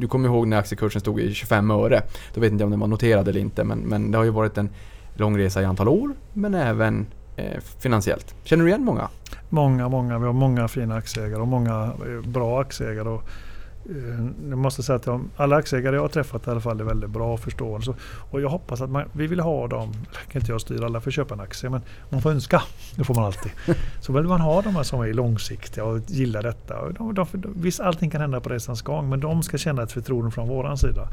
[0.00, 2.02] du kommer ihåg när aktiekursen stod i 25 öre.
[2.34, 4.30] Då vet inte jag om den var noterad eller inte men, men det har ju
[4.30, 4.70] varit en
[5.16, 7.06] lång resa i antal år men även
[7.36, 8.34] eh, finansiellt.
[8.44, 9.08] Känner du igen många?
[9.48, 10.18] Många, många.
[10.18, 13.08] Vi har många fina aktieägare och många eh, bra aktieägare.
[13.08, 13.22] Och,
[13.90, 17.10] eh, jag måste säga att alla aktieägare jag har träffat i alla fall är väldigt
[17.10, 17.94] bra förståelse.
[18.30, 19.92] Och jag hoppas att man, vi vill ha dem,
[20.32, 22.62] kan inte jag styra alla för att köpa en aktie, men man får önska.
[22.96, 23.52] Det får man alltid.
[24.00, 26.90] Så vill man ha de här som är långsiktiga och gillar detta.
[26.90, 30.30] De, de, visst, allting kan hända på resans gång, men de ska känna ett förtroende
[30.30, 31.08] från våran sida.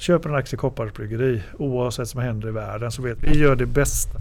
[0.00, 3.38] Köper en aktie i Kopparbergs Bryggeri, oavsett vad som händer i världen så vet vi
[3.38, 4.18] gör det bästa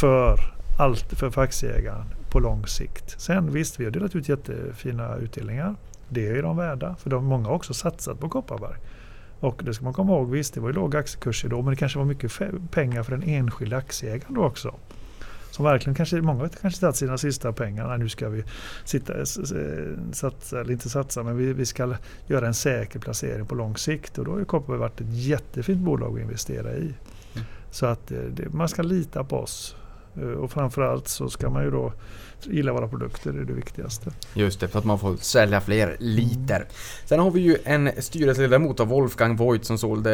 [0.00, 0.40] för,
[0.78, 3.20] allt, för, för aktieägaren på lång sikt.
[3.20, 5.74] Sen visst, vi har delat ut jättefina utdelningar.
[6.08, 8.76] Det är de värda, för de, många har också satsat på Kopparberg.
[9.40, 11.76] Och det ska man komma ihåg, visst det var ju låga aktiekurser då men det
[11.76, 12.32] kanske var mycket
[12.70, 14.74] pengar för den enskilda aktieägaren då också
[15.50, 17.88] som verkligen kanske, många har kanske tagit sina sista pengar.
[17.88, 18.44] Nej, nu ska vi
[18.84, 19.26] sitta,
[20.12, 21.94] satsa, eller inte satsa, men vi, vi ska
[22.26, 24.18] göra en säker placering på lång sikt.
[24.18, 26.94] Och då har ju Kopparberg varit ett jättefint bolag att investera i.
[27.34, 27.46] Mm.
[27.70, 29.76] Så att det, man ska lita på oss.
[30.16, 31.92] Eh, och framförallt så ska man ju då
[32.42, 34.10] gilla våra produkter, det är det viktigaste.
[34.34, 36.66] Just det, för att man får sälja fler liter.
[37.04, 40.10] Sen har vi ju en styrelseledamot av Wolfgang Voigt som sålde,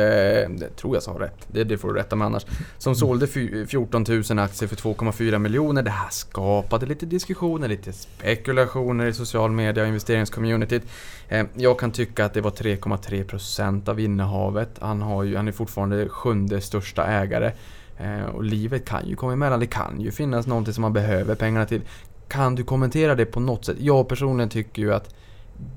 [0.48, 2.46] det tror jag sa rätt, det, det får du rätta mig annars,
[2.78, 3.26] som sålde
[3.66, 5.82] 14 000 aktier för 2,4 miljoner.
[5.82, 10.82] Det här skapade lite diskussioner, lite spekulationer i social media och investeringscommunityt.
[11.28, 14.70] Eh, jag kan tycka att det var 3,3% av innehavet.
[14.80, 17.52] Han, har ju, han är fortfarande sjunde största ägare.
[17.98, 21.34] Eh, Och livet kan ju komma emellan, det kan ju finnas någonting som man behöver
[21.34, 21.82] pengarna till.
[22.28, 23.76] Kan du kommentera det på något sätt?
[23.80, 25.14] Jag personligen tycker ju att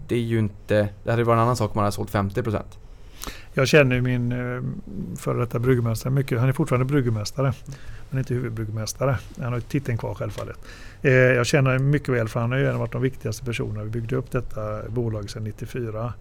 [0.08, 0.90] det är ju inte...
[1.04, 2.62] Det hade varit en annan sak om man hade sålt 50%.
[3.54, 4.62] Jag känner min eh,
[5.18, 6.40] före detta bryggmästare mycket.
[6.40, 7.54] Han är fortfarande bryggmästare,
[8.10, 9.18] men inte huvudbryggmästare.
[9.38, 10.58] Han har ju titeln kvar självfallet.
[11.02, 13.84] Eh, jag känner honom mycket väl för han har ju en av de viktigaste personerna.
[13.84, 16.14] Vi byggde upp detta bolag sedan 94.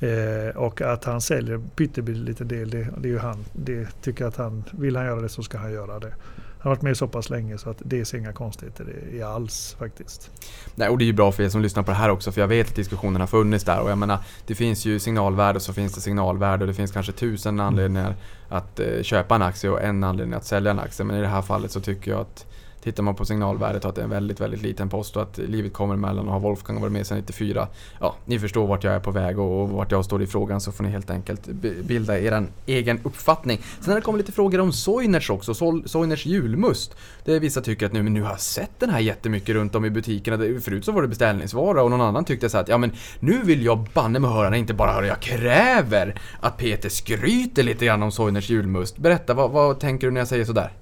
[0.00, 3.44] Eh, och att han säljer pyttelite, del, det, det är ju han.
[3.52, 6.14] Det tycker att han, vill han göra det så ska han göra det.
[6.58, 9.76] Han har varit med så pass länge så att det ser inga konstigheter i alls
[9.78, 10.30] faktiskt.
[10.74, 12.40] Nej, och det är ju bra för er som lyssnar på det här också, för
[12.40, 15.62] jag vet att diskussionen har funnits där och jag menar, det finns ju signalvärde och
[15.62, 18.16] så finns det signalvärde och det finns kanske tusen anledningar
[18.48, 21.06] att eh, köpa en aktie och en anledning att sälja en aktie.
[21.06, 22.46] Men i det här fallet så tycker jag att
[22.86, 25.38] Tittar man på signalvärdet och att det är en väldigt, väldigt liten post och att
[25.38, 27.68] livet kommer emellan och har Wolfgang varit med sedan 94.
[28.00, 30.60] Ja, ni förstår vart jag är på väg och, och vart jag står i frågan
[30.60, 31.46] så får ni helt enkelt
[31.82, 33.60] bilda er egen uppfattning.
[33.80, 35.54] Sen har det kommit lite frågor om Sojners också,
[35.86, 36.96] Sojners julmust.
[37.24, 39.84] Det vissa tycker att nu, men nu har jag sett den här jättemycket runt om
[39.84, 40.60] i butikerna.
[40.60, 43.64] Förut så var det beställningsvara och någon annan tyckte så att ja men nu vill
[43.64, 48.12] jag banne mig höra, inte bara höra, jag kräver att Peter skryter lite grann om
[48.12, 48.98] Sojners julmust.
[48.98, 50.72] Berätta, vad, vad tänker du när jag säger sådär?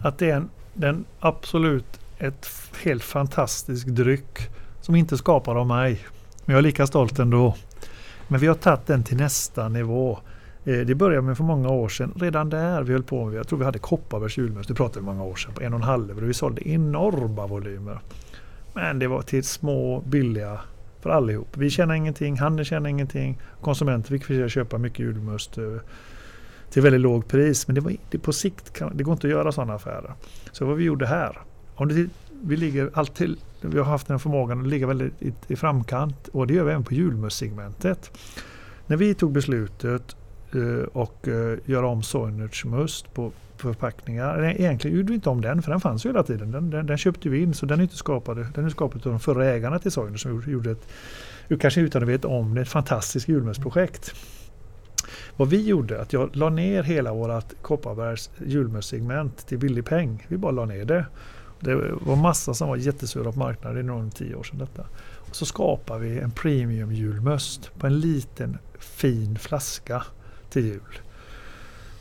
[0.00, 0.48] Att det är en,
[0.78, 2.48] den absolut ett
[2.84, 4.38] helt fantastisk dryck
[4.80, 6.00] som inte skapar av mig.
[6.44, 7.54] Men jag är lika stolt ändå.
[8.28, 10.18] Men vi har tagit den till nästa nivå.
[10.64, 12.12] Eh, det började med för många år sedan.
[12.16, 15.06] Redan där vi höll på med, jag tror vi hade Kopparbergs julmust, det pratade vi
[15.06, 17.98] många år sedan, på en och en halv och vi sålde enorma volymer.
[18.74, 20.60] Men det var till små, billiga
[21.00, 21.56] för allihop.
[21.56, 25.64] Vi tjänade ingenting, handeln tjänade ingenting, konsumenter fick köpa mycket julmust eh,
[26.70, 27.66] till väldigt lågt pris.
[27.68, 30.12] Men det var det på sikt, kan, det går inte att göra sådana affärer.
[30.52, 31.38] Så vad vi gjorde här,
[31.74, 32.08] om det,
[32.42, 36.46] vi ligger alltid, vi har haft den förmågan att ligga väldigt i, i framkant och
[36.46, 38.10] det gör vi även på julmustsegmentet.
[38.86, 40.16] När vi tog beslutet
[40.54, 44.36] eh, och eh, göra om Soinerts must på förpackningar.
[44.40, 46.50] Nej, Egentligen gjorde vi inte om den för den fanns ju hela tiden.
[46.52, 48.46] Den, den, den köpte vi in så den är inte skapad.
[48.54, 50.88] Den är skapad av de förra ägarna till Soiner som gjorde- gjorde ett,
[51.60, 54.14] kanske utan att veta om det, ett fantastiskt julmustprojekt.
[55.36, 60.26] Vad vi gjorde, att jag la ner hela vårt Kopparbergs julmustsegment till billig peng.
[60.28, 61.06] Vi bara la ner det.
[61.60, 64.82] Det var massa som var jättesura på marknaden, det är nog tio år sedan detta.
[65.28, 70.02] Och så skapade vi en premium julmust på en liten fin flaska
[70.50, 70.98] till jul.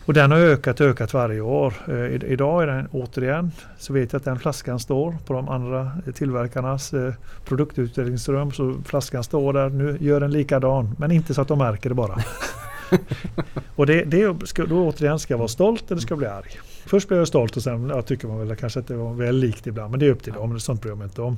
[0.05, 1.73] Och den har ökat och ökat varje år.
[1.87, 5.49] Eh, i- idag är den återigen, så vet jag att den flaskan står på de
[5.49, 7.13] andra eh, tillverkarnas eh,
[7.45, 8.51] produktutvecklingsrum.
[8.51, 11.95] Så flaskan står där, nu gör den likadan, men inte så att de märker det
[11.95, 12.15] bara.
[13.75, 16.59] och det, det ska, då återigen ska jag vara stolt eller ska jag bli arg.
[16.85, 19.35] Först blir jag stolt och sen ja, tycker man väl kanske att det var väl
[19.37, 19.91] likt ibland.
[19.91, 21.37] Men det är upp till dem, men sånt bryr jag mig inte om.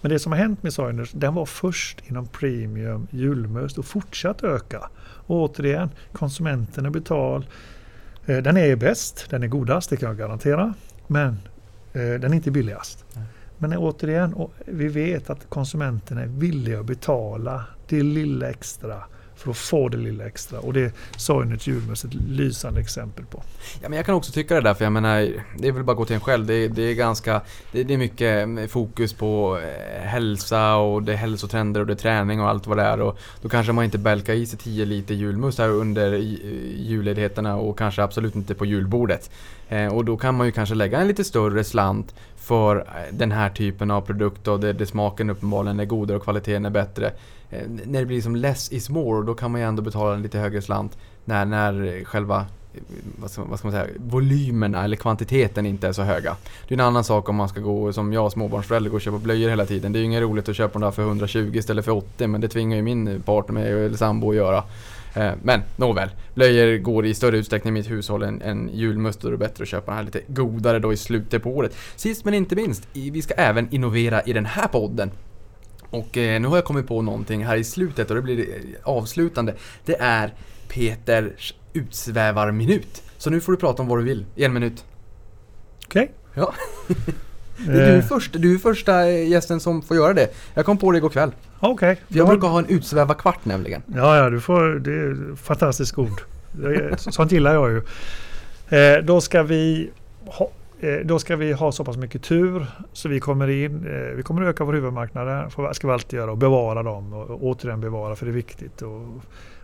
[0.00, 4.44] Men det som har hänt med Soiners, den var först inom premium julmust och fortsatt
[4.44, 4.90] öka.
[5.26, 7.46] Och återigen, konsumenten är betal.
[8.26, 10.74] Eh, Den är bäst, den är godast, det kan jag garantera.
[11.06, 11.28] Men
[11.92, 13.04] eh, den är inte billigast.
[13.58, 19.04] Men återigen, och vi vet att konsumenten är villig att betala det lilla extra
[19.40, 20.60] för att få det lilla extra.
[20.60, 23.42] Och det sa ju ett julmust ett lysande exempel på.
[23.82, 25.28] Ja, men jag kan också tycka det där, för jag menar,
[25.58, 26.46] det är väl bara att gå till en själv.
[26.46, 27.40] Det är, det är ganska,
[27.72, 31.96] det, det är mycket fokus på eh, hälsa och det är hälsotrender och det är
[31.96, 33.00] träning och allt vad det är.
[33.00, 36.20] Och då kanske man inte bälkar i sig 10 liter julmust här under eh,
[36.76, 39.30] julledigheterna och kanske absolut inte på julbordet.
[39.68, 43.50] Eh, och då kan man ju kanske lägga en lite större slant för den här
[43.50, 47.12] typen av produkt och där, där smaken uppenbarligen är godare och kvaliteten är bättre.
[47.50, 50.22] Eh, när det blir som less is more, då kan man ju ändå betala en
[50.22, 52.80] lite högre slant när, när själva eh,
[53.20, 56.36] vad ska, vad ska man säga, volymerna eller kvantiteten inte är så höga.
[56.68, 59.18] Det är en annan sak om man ska gå som jag småbarnsförälder gå och köpa
[59.18, 59.92] blöjor hela tiden.
[59.92, 62.40] Det är ju inget roligt att köpa dem där för 120 istället för 80 men
[62.40, 64.64] det tvingar ju min partner mig eller sambo att göra.
[65.14, 69.30] Eh, men nåväl, blöjor går i större utsträckning i mitt hushåll än, än julmust och
[69.30, 71.76] det är bättre att köpa den här lite godare då i slutet på året.
[71.96, 75.10] Sist men inte minst, vi ska även innovera i den här podden.
[75.90, 78.54] Och eh, nu har jag kommit på någonting här i slutet och det blir eh,
[78.82, 79.54] avslutande.
[79.84, 80.34] Det är
[80.68, 83.02] Peters utsvävarminut.
[83.18, 84.84] Så nu får du prata om vad du vill i en minut.
[85.86, 86.10] Okej?
[86.34, 86.54] Ja.
[87.66, 90.28] Du är, Eh, först, du är första eh, gästen som får göra det.
[90.54, 91.32] Jag kom på det igår kväll.
[91.60, 92.00] Okej.
[92.08, 93.82] Jag Ja, brukar ha en utsvävarkvart nämligen.
[93.94, 96.20] Ja, ja, du får, det är fantastiskt ord.
[96.96, 97.82] Sånt gillar jag ju.
[98.78, 99.90] Eh, då ska vi
[100.26, 100.50] ha,
[100.82, 104.22] Eh, då ska vi ha så pass mycket tur så vi kommer in, eh, vi
[104.22, 105.26] kommer öka vår huvudmarknad,
[105.56, 108.82] det ska vi alltid göra och bevara dem och återigen bevara för det är viktigt.
[108.82, 109.00] Och,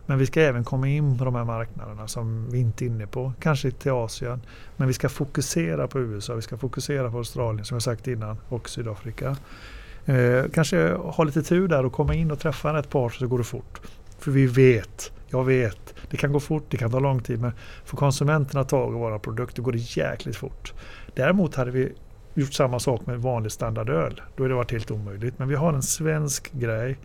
[0.06, 3.06] men vi ska även komma in på de här marknaderna som vi inte är inne
[3.06, 4.40] på, kanske till Asien.
[4.76, 8.36] Men vi ska fokusera på USA, vi ska fokusera på Australien som jag sagt innan
[8.48, 9.36] och Sydafrika.
[10.04, 13.38] Eh, kanske ha lite tur där och komma in och träffa ett par så går
[13.38, 13.80] det fort.
[14.18, 17.52] För vi vet, jag vet, det kan gå fort, det kan ta lång tid men
[17.84, 20.72] får konsumenterna tag i våra produkter går det jäkligt fort.
[21.14, 21.92] Däremot hade vi
[22.34, 24.22] gjort samma sak med vanlig standardöl.
[24.36, 25.38] Då hade det varit helt omöjligt.
[25.38, 26.98] Men vi har en svensk grej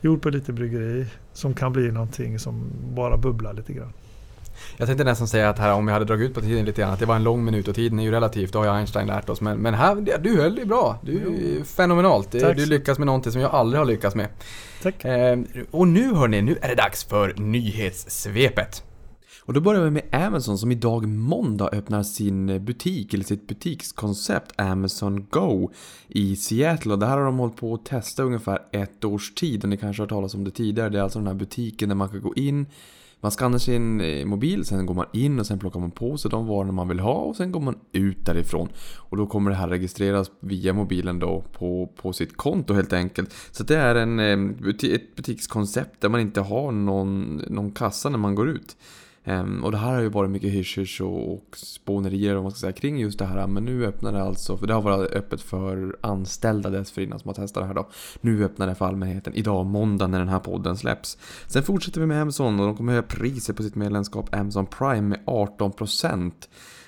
[0.00, 3.92] gjord på lite bryggeri som kan bli någonting som bara bubblar lite grann.
[4.76, 6.92] Jag tänkte nästan säga att här om jag hade dragit ut på tiden lite grann
[6.92, 9.06] att det var en lång minut och tiden är ju relativt, det har ju Einstein
[9.06, 9.40] lärt oss.
[9.40, 10.98] Men, men här, du höll det bra.
[11.02, 12.40] Du är fenomenalt.
[12.40, 12.56] Tack.
[12.56, 14.28] Du lyckas med någonting som jag aldrig har lyckats med.
[14.82, 15.04] Tack.
[15.04, 15.38] Eh,
[15.70, 18.82] och nu hörni, nu är det dags för nyhetssvepet.
[19.44, 24.60] Och då börjar vi med Amazon som idag måndag öppnar sin butik, eller sitt butikskoncept
[24.60, 25.70] Amazon Go
[26.08, 26.92] i Seattle.
[26.92, 29.76] Och det här har de hållit på att testa ungefär ett års tid och ni
[29.76, 30.88] kanske har hört talas om det tidigare.
[30.88, 32.66] Det är alltså den här butiken där man kan gå in
[33.22, 36.30] man skannar sin eh, mobil, sen går man in och sen plockar man på sig
[36.30, 38.68] de varorna man vill ha och sen går man ut därifrån.
[38.96, 43.34] Och då kommer det här registreras via mobilen då på, på sitt konto helt enkelt.
[43.50, 48.18] Så det är en, eh, ett butikskoncept där man inte har någon, någon kassa när
[48.18, 48.76] man går ut.
[49.24, 52.58] Um, och det här har ju varit mycket hysch och, och spånerier om man ska
[52.58, 53.46] säga, kring just det här.
[53.46, 57.34] Men nu öppnar det alltså, för det har varit öppet för anställda dessförinnan som har
[57.34, 57.88] testat det här då.
[58.20, 61.18] Nu öppnar det för allmänheten idag måndag när den här podden släpps.
[61.46, 65.02] Sen fortsätter vi med Amazon och de kommer höja priset på sitt medlemskap Amazon Prime
[65.02, 66.08] med 18%.
[66.12, 66.32] Um,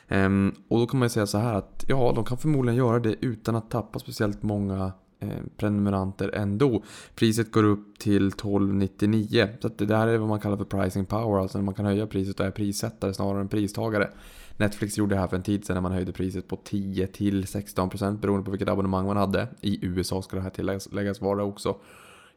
[0.08, 2.98] ehm, och då kan man ju säga så här att ja, de kan förmodligen göra
[2.98, 6.82] det utan att tappa speciellt många Eh, prenumeranter ändå.
[7.14, 9.48] Priset går upp till 12,99.
[9.60, 11.86] Så att det här är vad man kallar för pricing power, alltså när man kan
[11.86, 14.10] höja priset och är prissättare snarare än pristagare.
[14.56, 17.44] Netflix gjorde det här för en tid sedan när man höjde priset på 10 till
[17.44, 19.48] 16% beroende på vilket abonnemang man hade.
[19.60, 21.76] I USA ska det här tilläggas vara också.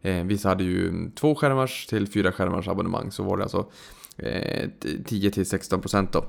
[0.01, 3.65] Eh, vissa hade ju två skärmars till fyra skärmars abonnemang så var det alltså
[4.17, 4.69] eh,
[5.05, 6.25] 10 till 16% då.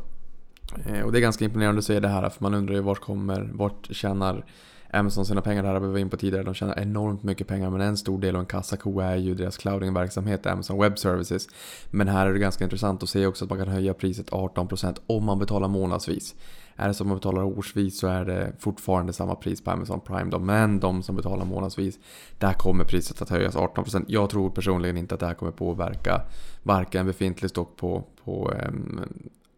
[0.87, 3.01] Eh, och det är ganska imponerande att se det här för man undrar ju vart
[3.01, 4.45] kommer, vart tjänar
[4.91, 6.45] Amazon sina pengar här har vi in på tidigare.
[6.45, 9.57] De tjänar enormt mycket pengar men en stor del av en kassako är ju deras
[9.57, 11.49] cloudingverksamhet, Amazon Web Services.
[11.91, 14.97] Men här är det ganska intressant att se också att man kan höja priset 18%
[15.07, 16.35] om man betalar månadsvis.
[16.77, 20.01] Är det så att man betalar årsvis så är det fortfarande samma pris på Amazon
[20.01, 20.39] Prime då.
[20.39, 21.99] Men de som betalar månadsvis,
[22.39, 24.05] där kommer priset att höjas 18%.
[24.09, 26.21] Jag tror personligen inte att det här kommer påverka
[26.63, 28.53] varken befintlig stock på, på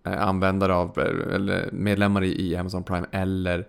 [0.05, 0.99] eh, användare av,
[1.35, 3.67] eller medlemmar i Amazon Prime eller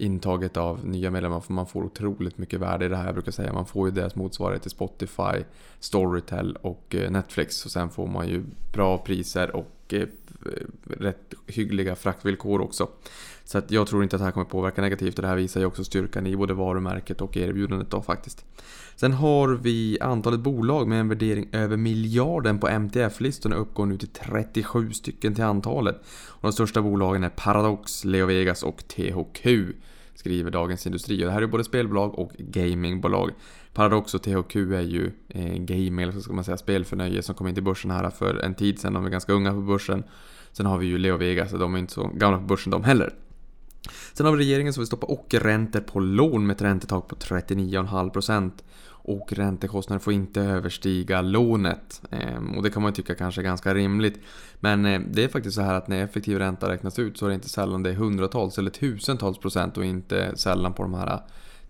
[0.00, 3.04] intaget av nya medlemmar för man får otroligt mycket värde i det här.
[3.04, 5.44] Jag brukar säga man får ju deras motsvarighet till Spotify,
[5.80, 8.42] Storytel och eh, Netflix och sen får man ju
[8.72, 10.06] bra priser och eh,
[10.84, 12.88] rätt hyggliga fraktvillkor också.
[13.44, 15.60] Så att jag tror inte att det här kommer påverka negativt och det här visar
[15.60, 18.44] ju också styrkan i både varumärket och erbjudandet då faktiskt.
[18.96, 24.08] Sen har vi antalet bolag med en värdering över miljarden på MTF-listorna uppgår nu till
[24.08, 25.96] 37 stycken till antalet.
[26.28, 29.46] Och de största bolagen är Paradox, Leo Vegas och THQ
[30.20, 31.22] skriver Dagens Industri.
[31.22, 33.30] Och det här är både spelbolag och gamingbolag.
[33.74, 37.48] Paradox och THQ är ju eh, gaming, eller så ska man säga spelförnöje som kom
[37.48, 38.92] in till börsen här för en tid sedan.
[38.92, 40.04] De är ganska unga på börsen.
[40.52, 43.14] Sen har vi ju Leo Vegas, de är inte så gamla på börsen de heller.
[44.12, 48.50] Sen har vi regeringen som vill stoppa ockerräntor på lån med ett räntetak på 39,5%
[49.02, 52.02] och räntekostnaden får inte överstiga lånet.
[52.10, 54.20] Ehm, och det kan man ju tycka kanske är ganska rimligt.
[54.60, 57.28] Men eh, det är faktiskt så här att när effektiv ränta räknas ut så är
[57.28, 61.12] det inte sällan det är hundratals eller tusentals procent och inte sällan på de här
[61.12, 61.20] eh,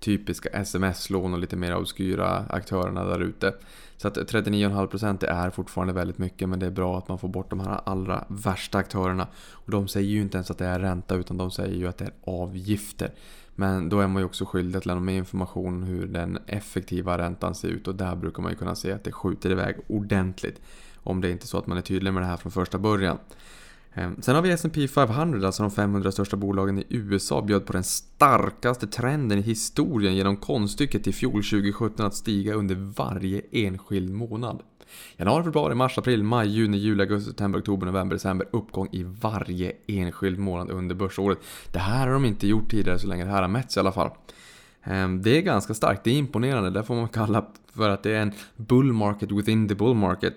[0.00, 3.54] typiska sms-lån och lite mer obskyra aktörerna där ute.
[3.96, 7.50] Så att 39,5% är fortfarande väldigt mycket men det är bra att man får bort
[7.50, 9.26] de här allra värsta aktörerna.
[9.50, 11.98] Och de säger ju inte ens att det är ränta utan de säger ju att
[11.98, 13.10] det är avgifter.
[13.60, 17.18] Men då är man ju också skyldig att lämna med information om hur den effektiva
[17.18, 20.60] räntan ser ut och där brukar man ju kunna se att det skjuter iväg ordentligt.
[20.96, 23.18] Om det inte är så att man är tydlig med det här från första början.
[23.94, 27.72] Ehm, sen har vi S&P 500, alltså de 500 största bolagen i USA, bjöd på
[27.72, 34.10] den starkaste trenden i historien genom konststycket i fjol 2017 att stiga under varje enskild
[34.10, 34.62] månad.
[35.16, 38.46] Januari, februari, mars, april, maj, juni, juli, augusti, september, oktober, november, december.
[38.50, 41.38] Uppgång i varje enskild månad under börsåret.
[41.72, 43.92] Det här har de inte gjort tidigare så länge det här har mätts i alla
[43.92, 44.10] fall.
[44.84, 46.70] Ehm, det är ganska starkt, det är imponerande.
[46.70, 50.34] Det får man kalla för att det är en bull market within the bull market.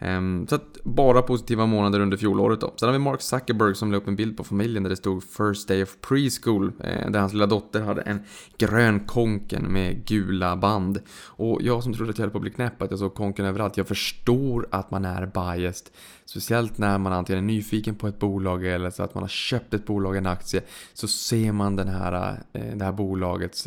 [0.00, 2.74] Ehm, så att bara positiva månader under fjolåret då.
[2.76, 5.22] Sen har vi Mark Zuckerberg som la upp en bild på familjen där det stod
[5.22, 6.72] First Day of Preschool.
[6.80, 8.20] Eh, där hans lilla dotter hade en
[8.58, 11.00] grön konken med gula band.
[11.26, 13.44] Och jag som trodde att jag höll på att bli knäpp att jag såg konken
[13.44, 13.76] överallt.
[13.76, 15.86] Jag förstår att man är biased.
[16.24, 19.74] Speciellt när man antingen är nyfiken på ett bolag eller så att man har köpt
[19.74, 20.62] ett bolag, en aktie.
[20.94, 23.66] Så ser man den här, eh, det här bolagets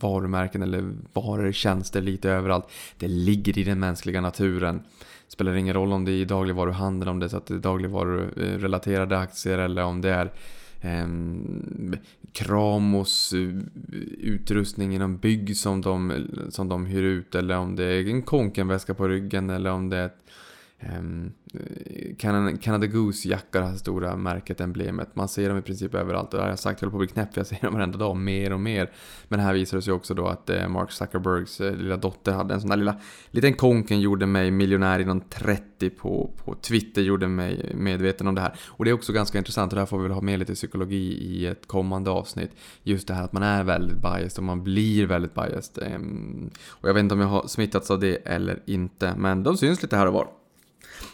[0.00, 2.68] varumärken eller varor, tjänster lite överallt.
[2.98, 4.82] Det ligger i den mänskliga naturen
[5.34, 7.58] spelar ingen roll om det är i dagligvaruhandeln, om det är så att det är
[7.58, 10.32] dagligvarurelaterade eh, aktier eller om det är
[10.80, 11.98] ehm, eh,
[12.32, 13.34] Kramos
[14.18, 18.94] utrustning inom bygg som de, som de hyr ut eller om det är en konkenväska
[18.94, 20.24] på ryggen eller om det är ett
[20.86, 21.32] Ehm,
[22.60, 25.16] Canada Goose-jackor, det här stora märket, emblemet.
[25.16, 26.34] Man ser dem i princip överallt.
[26.34, 27.74] Och det har jag sagt, jag håller på att bli knäpp, för jag ser dem
[27.74, 28.90] varenda dag, mer och mer.
[29.28, 32.54] Men här visar det sig också då att eh, Mark Zuckerbergs eh, lilla dotter hade
[32.54, 32.96] en sån där lilla
[33.30, 38.40] liten konken gjorde mig miljonär inom 30 på, på Twitter, gjorde mig medveten om det
[38.40, 38.54] här.
[38.66, 41.12] Och det är också ganska intressant, och där får vi väl ha med lite psykologi
[41.12, 42.50] i ett kommande avsnitt.
[42.82, 45.82] Just det här att man är väldigt biased och man blir väldigt biased.
[45.82, 49.56] Ehm, och jag vet inte om jag har smittats av det eller inte, men de
[49.56, 50.43] syns lite här och var.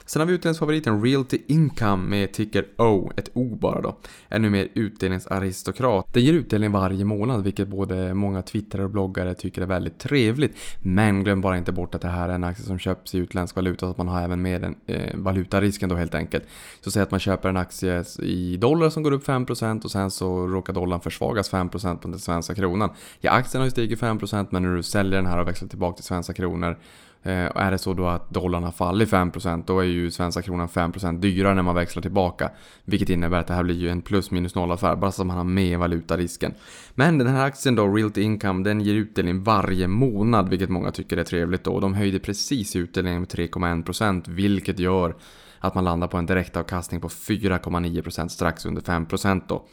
[0.07, 3.97] Sen har vi utdelningsfavoriten Realty Income med ticker O, ett O bara då.
[4.29, 6.07] Ännu mer utdelningsaristokrat.
[6.13, 10.57] Den ger utdelning varje månad vilket både många twittrare och bloggare tycker är väldigt trevligt.
[10.81, 13.57] Men glöm bara inte bort att det här är en aktie som köps i utländsk
[13.57, 16.45] valuta så att man har även med den eh, valutarisken då helt enkelt.
[16.81, 20.11] Så säg att man köper en aktie i dollar som går upp 5% och sen
[20.11, 22.91] så råkar dollarn försvagas 5% på den svenska kronan.
[23.21, 25.97] Ja, aktien har ju stigit 5% men när du säljer den här och växlar tillbaka
[25.97, 26.79] till svenska kronor
[27.23, 30.43] Eh, och är det så då att dollarn har fallit 5% då är ju svenska
[30.43, 32.51] kronan 5% dyrare när man växlar tillbaka.
[32.85, 35.27] Vilket innebär att det här blir ju en plus minus noll affär bara så att
[35.27, 36.55] man har med valutarisken.
[36.95, 41.17] Men den här aktien då, Realty Income, den ger utdelning varje månad vilket många tycker
[41.17, 41.81] är trevligt då.
[41.81, 45.15] De höjde precis utdelningen med 3,1% vilket gör
[45.59, 49.65] att man landar på en direktavkastning på 4,9% strax under 5% då.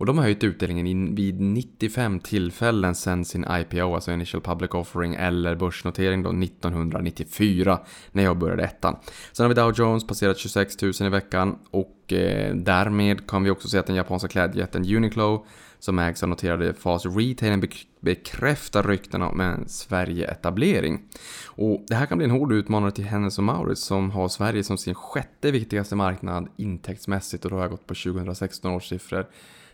[0.00, 5.14] Och de har höjt utdelningen vid 95 tillfällen sedan sin IPO, alltså Initial Public Offering
[5.14, 7.80] eller börsnotering då 1994
[8.12, 8.96] när jag började ettan.
[9.32, 13.50] Sen har vi Dow Jones passerat 26 000 i veckan och eh, därmed kan vi
[13.50, 15.46] också se att den japanska klädjätten Uniqlo
[15.78, 17.68] som ägs av noterade Fast Retail
[18.00, 21.00] bekräftar ryktena om en Sverige-etablering.
[21.46, 24.64] Och det här kan bli en hård utmanare till Hennes och Mauritz som har Sverige
[24.64, 29.26] som sin sjätte viktigaste marknad intäktsmässigt och då har jag gått på 2016 års siffror.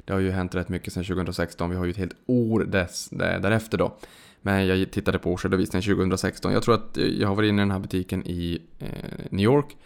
[0.07, 1.70] Det har ju hänt rätt mycket sedan 2016.
[1.70, 3.96] Vi har ju ett helt år dess, därefter då.
[4.42, 6.52] Men jag tittade på årsredovisningen 2016.
[6.52, 8.88] Jag tror att eh, jag har varit inne i den här butiken i eh,
[9.30, 9.76] New York.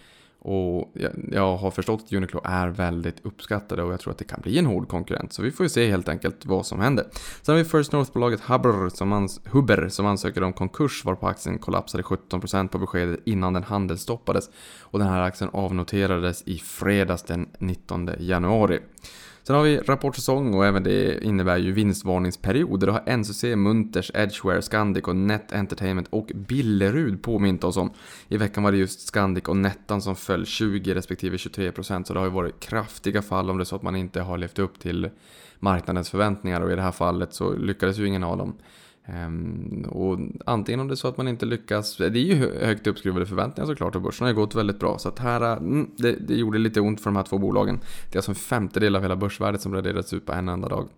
[0.43, 4.25] Och jag, jag, har förstått att Uniqlo är väldigt uppskattade och jag tror att det
[4.25, 5.33] kan bli en hård konkurrent.
[5.33, 7.07] Så vi får ju se helt enkelt vad som händer.
[7.43, 11.59] Sen har vi First North-bolaget Hubber som, ans Huber som ansöker om konkurs varpå aktien
[11.59, 14.51] kollapsade 17% på beskedet innan den handelsstoppades.
[14.81, 18.81] Och den här aktien avnoterades i fredags den 19 januari.
[19.43, 22.87] Sen har vi rapportsäsong och även det innebär ju vinstvarningsperioder.
[22.87, 27.91] Det har NCC, Munters, Edgeware, Scandic och Net Entertainment och Billerud påmint oss om.
[28.29, 32.21] I veckan var det just Scandic och Nettan som föll 20 respektive 23% så det
[32.21, 34.79] har ju varit kraftiga fall om det är så att man inte har levt upp
[34.79, 35.11] till
[35.59, 38.55] marknadens förväntningar och i det här fallet så lyckades ju ingen av dem.
[39.15, 42.87] Ehm, och antingen om det är så att man inte lyckas, det är ju högt
[42.87, 44.99] uppskruvade förväntningar såklart och börsen har ju gått väldigt bra.
[44.99, 47.81] Så att här, äh, mm, det, det, gjorde lite ont för de här två bolagen.
[48.11, 50.89] Det är alltså en femtedel av hela börsvärdet som raderats ut på en enda dag.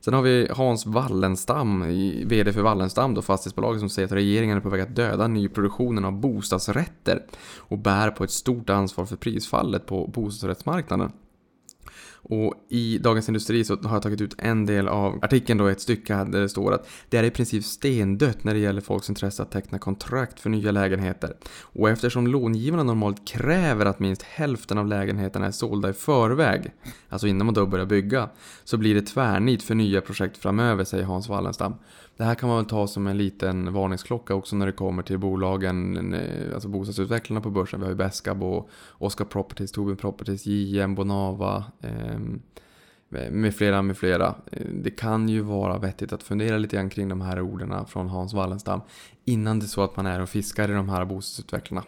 [0.00, 1.84] Sen har vi Hans Wallenstam,
[2.26, 6.04] VD för Wallenstam, då fastighetsbolaget som säger att regeringen är på väg att döda nyproduktionen
[6.04, 7.22] av bostadsrätter
[7.58, 11.12] och bär på ett stort ansvar för prisfallet på bostadsrättsmarknaden.
[12.22, 15.80] Och i Dagens Industri så har jag tagit ut en del av artikeln då, ett
[15.80, 19.42] stycke där det står att det är i princip stendött när det gäller folks intresse
[19.42, 21.36] att teckna kontrakt för nya lägenheter.
[21.62, 26.72] Och eftersom långivarna normalt kräver att minst hälften av lägenheterna är sålda i förväg,
[27.08, 28.28] alltså innan man då börjar bygga,
[28.64, 31.74] så blir det tvärnit för nya projekt framöver, säger Hans Wallenstam.
[32.16, 35.18] Det här kan man väl ta som en liten varningsklocka också när det kommer till
[35.18, 36.14] bolagen,
[36.54, 37.80] alltså bostadsutvecklarna på börsen.
[37.80, 42.18] Vi har ju Besqab och Oscar Properties, Tobin Properties, JM, Bonava eh,
[43.30, 44.34] med flera, med flera.
[44.72, 48.34] Det kan ju vara vettigt att fundera lite grann kring de här orden från Hans
[48.34, 48.80] Wallenstam
[49.24, 51.84] innan det är så att man är och fiskar i de här bostadsutvecklarna.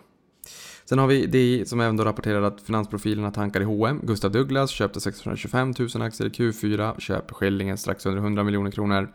[0.84, 4.00] Sen har vi det som även då rapporterar att finansprofilerna tankar i H&M.
[4.02, 9.12] Gustav Douglas köpte 625 000 aktier i Q4, köper Skillingen strax under 100 miljoner kronor.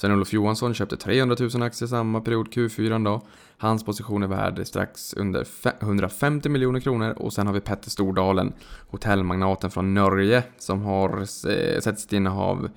[0.00, 3.26] Sven-Olof Johansson köpte 300 000 aktier samma period Q4 då.
[3.56, 5.46] Hans position är värd strax under
[5.80, 8.52] 150 miljoner kronor och sen har vi Petter Stordalen,
[8.90, 12.68] hotellmagnaten från Norge som har eh, sett sitt innehav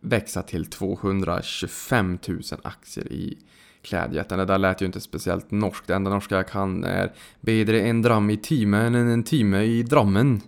[0.00, 3.38] växa till 225 000 aktier i
[3.82, 4.38] klädjätten.
[4.38, 5.86] Det där lät ju inte speciellt norskt.
[5.86, 9.82] Det enda norska jag kan är “Bedre en dram i timen än en timme i
[9.82, 10.40] Drammen.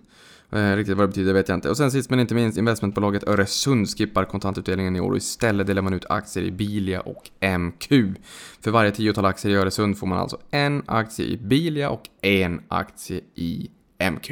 [0.51, 1.69] Eh, riktigt vad det betyder vet jag inte.
[1.69, 5.81] Och sen sist men inte minst, investmentbolaget Öresund skippar kontantutdelningen i år och istället delar
[5.81, 7.29] man ut aktier i Bilia och
[7.59, 7.89] MQ.
[8.61, 12.61] För varje tiotal aktier i Öresund får man alltså en aktie i Bilia och en
[12.67, 13.69] aktie i
[14.11, 14.31] MQ.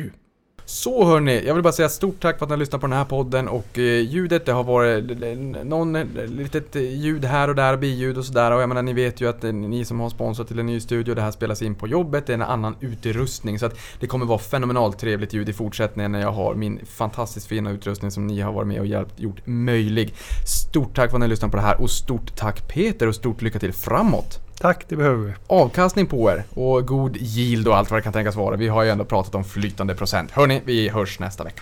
[0.70, 2.97] Så hörni, jag vill bara säga stort tack för att ni har lyssnat på den
[2.97, 7.55] här podden och eh, ljudet det har varit eh, någon eh, litet ljud här och
[7.55, 10.47] där, biljud och sådär och jag menar ni vet ju att ni som har sponsrat
[10.47, 13.59] till en ny studio, det här spelas in på jobbet, det är en annan utrustning
[13.59, 17.47] så att det kommer vara fenomenalt trevligt ljud i fortsättningen när jag har min fantastiskt
[17.47, 20.13] fina utrustning som ni har varit med och hjälpt, gjort möjlig.
[20.45, 23.15] Stort tack för att ni har lyssnat på det här och stort tack Peter och
[23.15, 24.47] stort lycka till framåt!
[24.62, 25.34] Tack, det behöver vi.
[25.47, 28.55] avkastning på er och god yield och allt vad det kan tänkas vara.
[28.55, 30.32] Vi har ju ändå pratat om flytande procent.
[30.32, 31.62] Hörni, vi hörs nästa vecka.